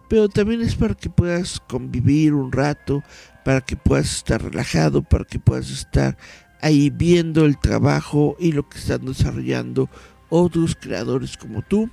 pero 0.09 0.29
también 0.29 0.61
es 0.61 0.77
para 0.77 0.95
que 0.95 1.11
puedas 1.11 1.59
convivir 1.59 2.33
un 2.33 2.53
rato, 2.53 3.03
para 3.45 3.61
que 3.61 3.75
puedas 3.75 4.15
estar 4.15 4.41
relajado, 4.41 5.03
para 5.03 5.25
que 5.25 5.41
puedas 5.41 5.69
estar 5.69 6.17
ahí 6.63 6.91
viendo 6.91 7.45
el 7.45 7.59
trabajo 7.59 8.37
y 8.39 8.53
lo 8.53 8.69
que 8.69 8.79
están 8.79 9.05
desarrollando 9.05 9.91
otros 10.29 10.77
creadores 10.81 11.37
como 11.37 11.63
tú. 11.63 11.91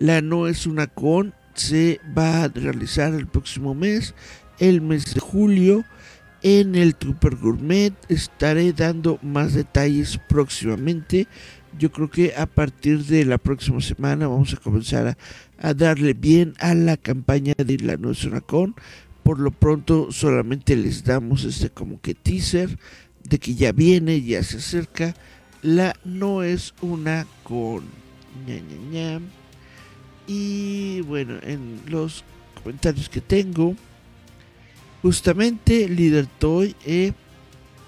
La 0.00 0.20
No 0.20 0.48
es 0.48 0.66
una 0.66 0.88
con 0.88 1.34
se 1.54 2.00
va 2.18 2.42
a 2.42 2.48
realizar 2.48 3.14
el 3.14 3.28
próximo 3.28 3.76
mes, 3.76 4.12
el 4.58 4.80
mes 4.80 5.14
de 5.14 5.20
julio, 5.20 5.84
en 6.42 6.74
el 6.74 6.94
Trooper 6.94 7.36
Gourmet. 7.36 7.92
Estaré 8.08 8.72
dando 8.72 9.18
más 9.22 9.54
detalles 9.54 10.18
próximamente. 10.28 11.26
Yo 11.78 11.92
creo 11.92 12.10
que 12.10 12.34
a 12.36 12.46
partir 12.46 13.04
de 13.04 13.24
la 13.24 13.38
próxima 13.38 13.80
semana 13.80 14.28
vamos 14.28 14.52
a 14.54 14.56
comenzar 14.56 15.16
a, 15.58 15.74
darle 15.74 16.14
bien 16.14 16.54
a 16.58 16.74
la 16.74 16.96
campaña 16.96 17.54
de 17.56 17.78
la 17.78 17.98
es 18.10 18.24
una 18.24 18.40
con. 18.40 18.74
Por 19.22 19.38
lo 19.38 19.50
pronto 19.50 20.10
solamente 20.10 20.74
les 20.76 21.04
damos 21.04 21.44
este 21.44 21.70
como 21.70 22.00
que 22.00 22.14
teaser 22.14 22.78
de 23.24 23.38
que 23.38 23.54
ya 23.54 23.72
viene, 23.72 24.22
ya 24.22 24.42
se 24.42 24.58
acerca. 24.58 25.14
La 25.62 25.94
no 26.04 26.42
es 26.42 26.74
una 26.80 27.26
con 27.42 27.82
ña, 28.46 29.20
Y 30.26 31.00
bueno, 31.02 31.34
en 31.42 31.80
los 31.86 32.24
comentarios 32.62 33.08
que 33.08 33.20
tengo, 33.20 33.74
justamente 35.02 35.88
Líder 35.88 36.26
Toy 36.26 36.74
eh, 36.84 37.12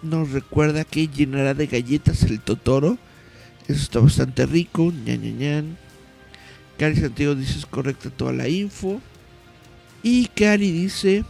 nos 0.02 0.30
recuerda 0.30 0.84
que 0.84 1.08
llenará 1.08 1.54
de 1.54 1.66
galletas 1.66 2.22
el 2.24 2.40
Totoro. 2.40 2.98
Eso 3.68 3.82
está 3.82 4.00
bastante 4.00 4.46
rico. 4.46 4.92
ña, 4.92 5.16
ñan. 5.16 5.76
Cari 6.78 6.96
Santiago 6.96 7.34
dice 7.34 7.58
es 7.58 7.66
correcta 7.66 8.10
toda 8.10 8.32
la 8.32 8.48
info. 8.48 9.00
Y 10.02 10.26
Cari 10.28 10.70
dice 10.70 11.24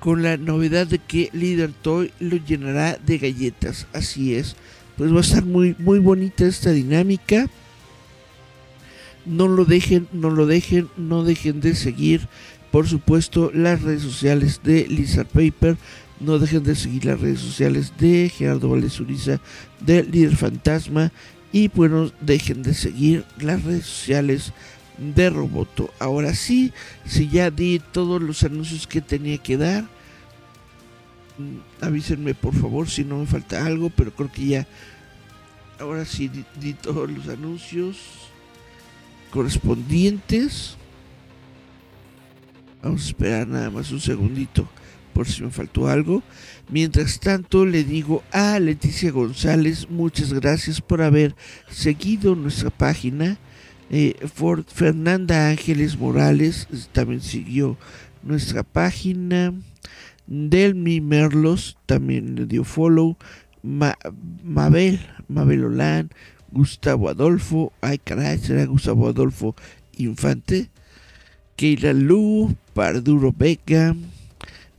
con 0.00 0.22
la 0.22 0.36
novedad 0.38 0.86
de 0.86 0.98
que 0.98 1.30
Leader 1.32 1.72
Toy 1.72 2.10
lo 2.18 2.36
llenará 2.36 2.96
de 2.96 3.18
galletas. 3.18 3.86
Así 3.92 4.34
es. 4.34 4.56
Pues 4.96 5.12
va 5.12 5.18
a 5.18 5.20
estar 5.20 5.44
muy, 5.44 5.76
muy 5.78 5.98
bonita 5.98 6.46
esta 6.46 6.72
dinámica. 6.72 7.46
No 9.24 9.46
lo 9.46 9.64
dejen, 9.64 10.08
no 10.12 10.30
lo 10.30 10.46
dejen, 10.46 10.88
no 10.96 11.22
dejen 11.22 11.60
de 11.60 11.74
seguir, 11.74 12.26
por 12.70 12.86
supuesto, 12.88 13.50
las 13.52 13.82
redes 13.82 14.02
sociales 14.02 14.60
de 14.62 14.86
Lizard 14.86 15.26
Paper. 15.26 15.76
No 16.20 16.38
dejen 16.38 16.62
de 16.62 16.74
seguir 16.74 17.06
las 17.06 17.20
redes 17.20 17.40
sociales 17.40 17.92
de 17.98 18.28
Gerardo 18.28 18.68
Valdezuriza, 18.68 19.40
de 19.80 20.02
Líder 20.04 20.36
Fantasma. 20.36 21.12
Y 21.52 21.68
bueno, 21.68 22.12
dejen 22.20 22.62
de 22.62 22.74
seguir 22.74 23.24
las 23.38 23.64
redes 23.64 23.86
sociales 23.86 24.52
de 25.00 25.30
Roboto. 25.30 25.90
Ahora 25.98 26.34
sí, 26.34 26.72
si 27.06 27.28
ya 27.28 27.50
di 27.50 27.80
todos 27.92 28.22
los 28.22 28.44
anuncios 28.44 28.86
que 28.86 29.00
tenía 29.00 29.38
que 29.38 29.56
dar, 29.56 29.84
mm, 31.38 31.84
avísenme 31.84 32.34
por 32.34 32.54
favor 32.54 32.88
si 32.88 33.04
no 33.04 33.18
me 33.18 33.26
falta 33.26 33.64
algo, 33.64 33.90
pero 33.90 34.12
creo 34.14 34.30
que 34.30 34.46
ya, 34.46 34.66
ahora 35.80 36.04
sí 36.04 36.30
di, 36.60 36.74
todos 36.74 37.10
los 37.10 37.28
anuncios 37.28 37.96
correspondientes. 39.30 40.76
Vamos 42.82 43.02
a 43.02 43.06
esperar 43.08 43.48
nada 43.48 43.70
más 43.70 43.90
un 43.90 44.00
segundito 44.00 44.68
por 45.12 45.26
si 45.26 45.42
me 45.42 45.50
faltó 45.50 45.88
algo. 45.88 46.22
Mientras 46.68 47.20
tanto, 47.20 47.66
le 47.66 47.84
digo 47.84 48.22
a 48.32 48.58
Leticia 48.58 49.10
González, 49.10 49.88
muchas 49.90 50.32
gracias 50.32 50.80
por 50.80 51.02
haber 51.02 51.34
seguido 51.68 52.34
nuestra 52.34 52.70
página 52.70 53.38
eh, 53.92 54.14
Fernanda 54.68 55.48
Ángeles 55.48 55.98
Morales 55.98 56.68
también 56.92 57.20
siguió 57.20 57.76
nuestra 58.22 58.62
página. 58.62 59.52
Delmi 60.28 61.00
Merlos 61.00 61.76
también 61.86 62.36
le 62.36 62.46
dio 62.46 62.62
follow. 62.62 63.16
Mabel, 63.62 65.00
Mabel 65.28 65.64
Olan, 65.64 66.10
Gustavo 66.52 67.08
Adolfo, 67.10 67.72
ay 67.82 67.98
caray, 67.98 68.38
será 68.38 68.64
Gustavo 68.64 69.08
Adolfo 69.08 69.54
Infante. 69.98 70.70
Keila 71.60 71.92
Lu, 71.92 72.56
Parduro 72.72 73.32
Beca, 73.32 73.94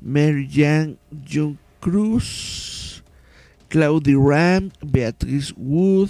Mary 0.01 0.49
Jan 0.51 0.97
John 1.23 1.59
Cruz, 1.79 3.03
Claudia 3.69 4.17
Ram, 4.17 4.71
Beatriz 4.84 5.53
Wood, 5.55 6.09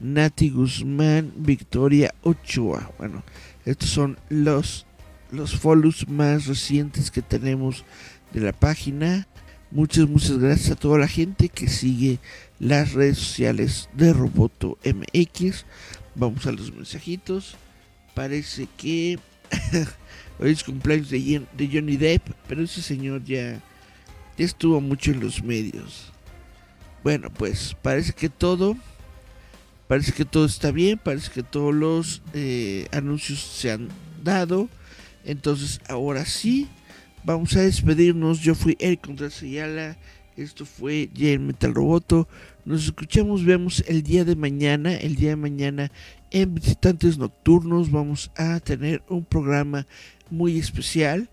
Nati 0.00 0.50
Guzmán, 0.50 1.32
Victoria 1.36 2.12
Ochoa. 2.24 2.90
Bueno, 2.98 3.22
estos 3.64 3.90
son 3.90 4.18
los, 4.28 4.86
los 5.30 5.54
follows 5.54 6.08
más 6.08 6.46
recientes 6.46 7.12
que 7.12 7.22
tenemos 7.22 7.84
de 8.32 8.40
la 8.40 8.52
página. 8.52 9.28
Muchas, 9.70 10.08
muchas 10.08 10.36
gracias 10.38 10.72
a 10.72 10.80
toda 10.80 10.98
la 10.98 11.06
gente 11.06 11.48
que 11.48 11.68
sigue 11.68 12.18
las 12.58 12.94
redes 12.94 13.18
sociales 13.18 13.88
de 13.92 14.12
Roboto 14.12 14.78
MX. 14.84 15.64
Vamos 16.16 16.44
a 16.48 16.50
los 16.50 16.74
mensajitos. 16.74 17.54
Parece 18.16 18.66
que 18.76 19.20
hoy 20.38 20.52
es 20.52 20.64
cumpleaños 20.64 21.10
de, 21.10 21.46
Johnny 21.72 21.96
Depp, 21.96 22.30
pero 22.48 22.62
ese 22.62 22.82
señor 22.82 23.24
ya, 23.24 23.60
ya 24.36 24.44
estuvo 24.44 24.80
mucho 24.80 25.10
en 25.10 25.20
los 25.20 25.42
medios. 25.42 26.12
Bueno, 27.02 27.30
pues 27.30 27.76
parece 27.82 28.12
que 28.12 28.28
todo 28.28 28.76
Parece 29.92 30.12
que 30.12 30.24
todo 30.24 30.46
está 30.46 30.70
bien, 30.70 30.96
parece 30.96 31.30
que 31.30 31.42
todos 31.42 31.74
los 31.74 32.22
eh, 32.32 32.86
anuncios 32.92 33.40
se 33.40 33.72
han 33.72 33.88
dado. 34.24 34.70
Entonces, 35.22 35.82
ahora 35.86 36.24
sí, 36.24 36.66
vamos 37.24 37.54
a 37.56 37.60
despedirnos. 37.60 38.40
Yo 38.40 38.54
fui 38.54 38.74
Eric 38.80 39.02
Contreras 39.04 39.42
Ayala. 39.42 39.98
Esto 40.34 40.64
fue 40.64 41.10
Jen 41.14 41.46
Metal 41.46 41.74
Roboto. 41.74 42.26
Nos 42.64 42.84
escuchamos, 42.84 43.44
vemos 43.44 43.82
el 43.88 44.04
día 44.04 44.24
de 44.24 44.36
mañana. 44.36 44.94
El 44.94 45.16
día 45.16 45.30
de 45.30 45.36
mañana 45.36 45.90
en 46.30 46.54
Visitantes 46.54 47.18
Nocturnos 47.18 47.90
vamos 47.90 48.30
a 48.36 48.60
tener 48.60 49.02
un 49.08 49.24
programa 49.24 49.88
muy 50.30 50.60
especial. 50.60 51.28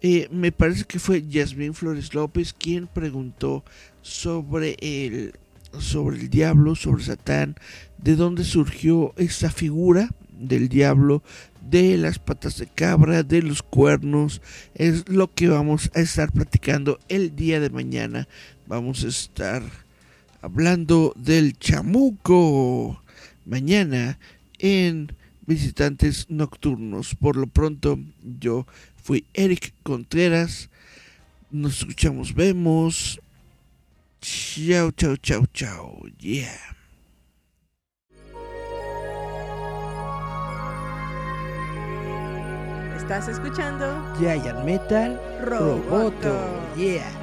Eh, 0.00 0.26
me 0.32 0.50
parece 0.50 0.82
que 0.82 0.98
fue 0.98 1.22
Yasmín 1.22 1.74
Flores 1.74 2.14
López 2.14 2.52
quien 2.52 2.88
preguntó 2.88 3.64
sobre 4.00 4.76
el 4.80 5.34
sobre 5.78 6.16
el 6.18 6.28
diablo, 6.28 6.74
sobre 6.74 7.04
Satán, 7.04 7.54
de 7.98 8.16
dónde 8.16 8.42
surgió 8.42 9.14
esa 9.16 9.50
figura 9.52 10.10
del 10.32 10.68
diablo, 10.68 11.22
de 11.70 11.96
las 11.96 12.18
patas 12.18 12.58
de 12.58 12.66
cabra, 12.66 13.22
de 13.22 13.40
los 13.40 13.62
cuernos, 13.62 14.42
es 14.74 15.08
lo 15.08 15.32
que 15.32 15.46
vamos 15.46 15.92
a 15.94 16.00
estar 16.00 16.32
platicando 16.32 16.98
el 17.08 17.36
día 17.36 17.60
de 17.60 17.70
mañana. 17.70 18.28
Vamos 18.66 19.04
a 19.04 19.08
estar 19.08 19.62
hablando 20.42 21.14
del 21.16 21.56
chamuco 21.58 23.00
mañana 23.46 24.18
en 24.58 25.16
visitantes 25.46 26.26
nocturnos. 26.28 27.14
Por 27.14 27.36
lo 27.36 27.46
pronto, 27.46 27.98
yo 28.22 28.66
fui 29.02 29.24
Eric 29.32 29.72
Contreras. 29.82 30.68
Nos 31.50 31.78
escuchamos, 31.78 32.34
vemos. 32.34 33.20
Chao, 34.20 34.90
chao, 34.92 35.16
chao, 35.16 35.46
chao. 35.52 36.02
Yeah. 36.18 36.76
Estás 42.96 43.28
escuchando 43.28 44.14
Giant 44.18 44.64
Metal 44.64 45.20
Roboto. 45.44 45.90
Roboto. 45.90 46.76
Yeah. 46.76 47.21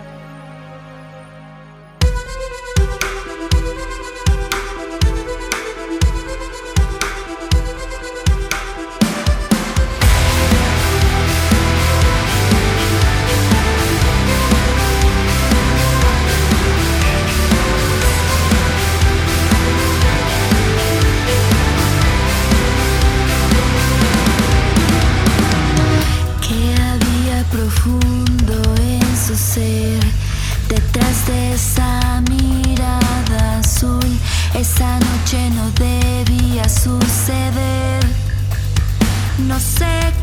profundo 27.52 28.76
en 28.82 29.18
su 29.18 29.36
ser. 29.36 30.00
Detrás 30.68 31.28
de 31.28 31.54
esa 31.54 32.22
mirada 32.30 33.60
azul, 33.60 34.20
esa 34.54 35.00
noche 35.00 35.50
no 35.52 35.70
debía 35.72 36.68
suceder. 36.70 38.06
No 39.48 39.60
sé 39.60 40.14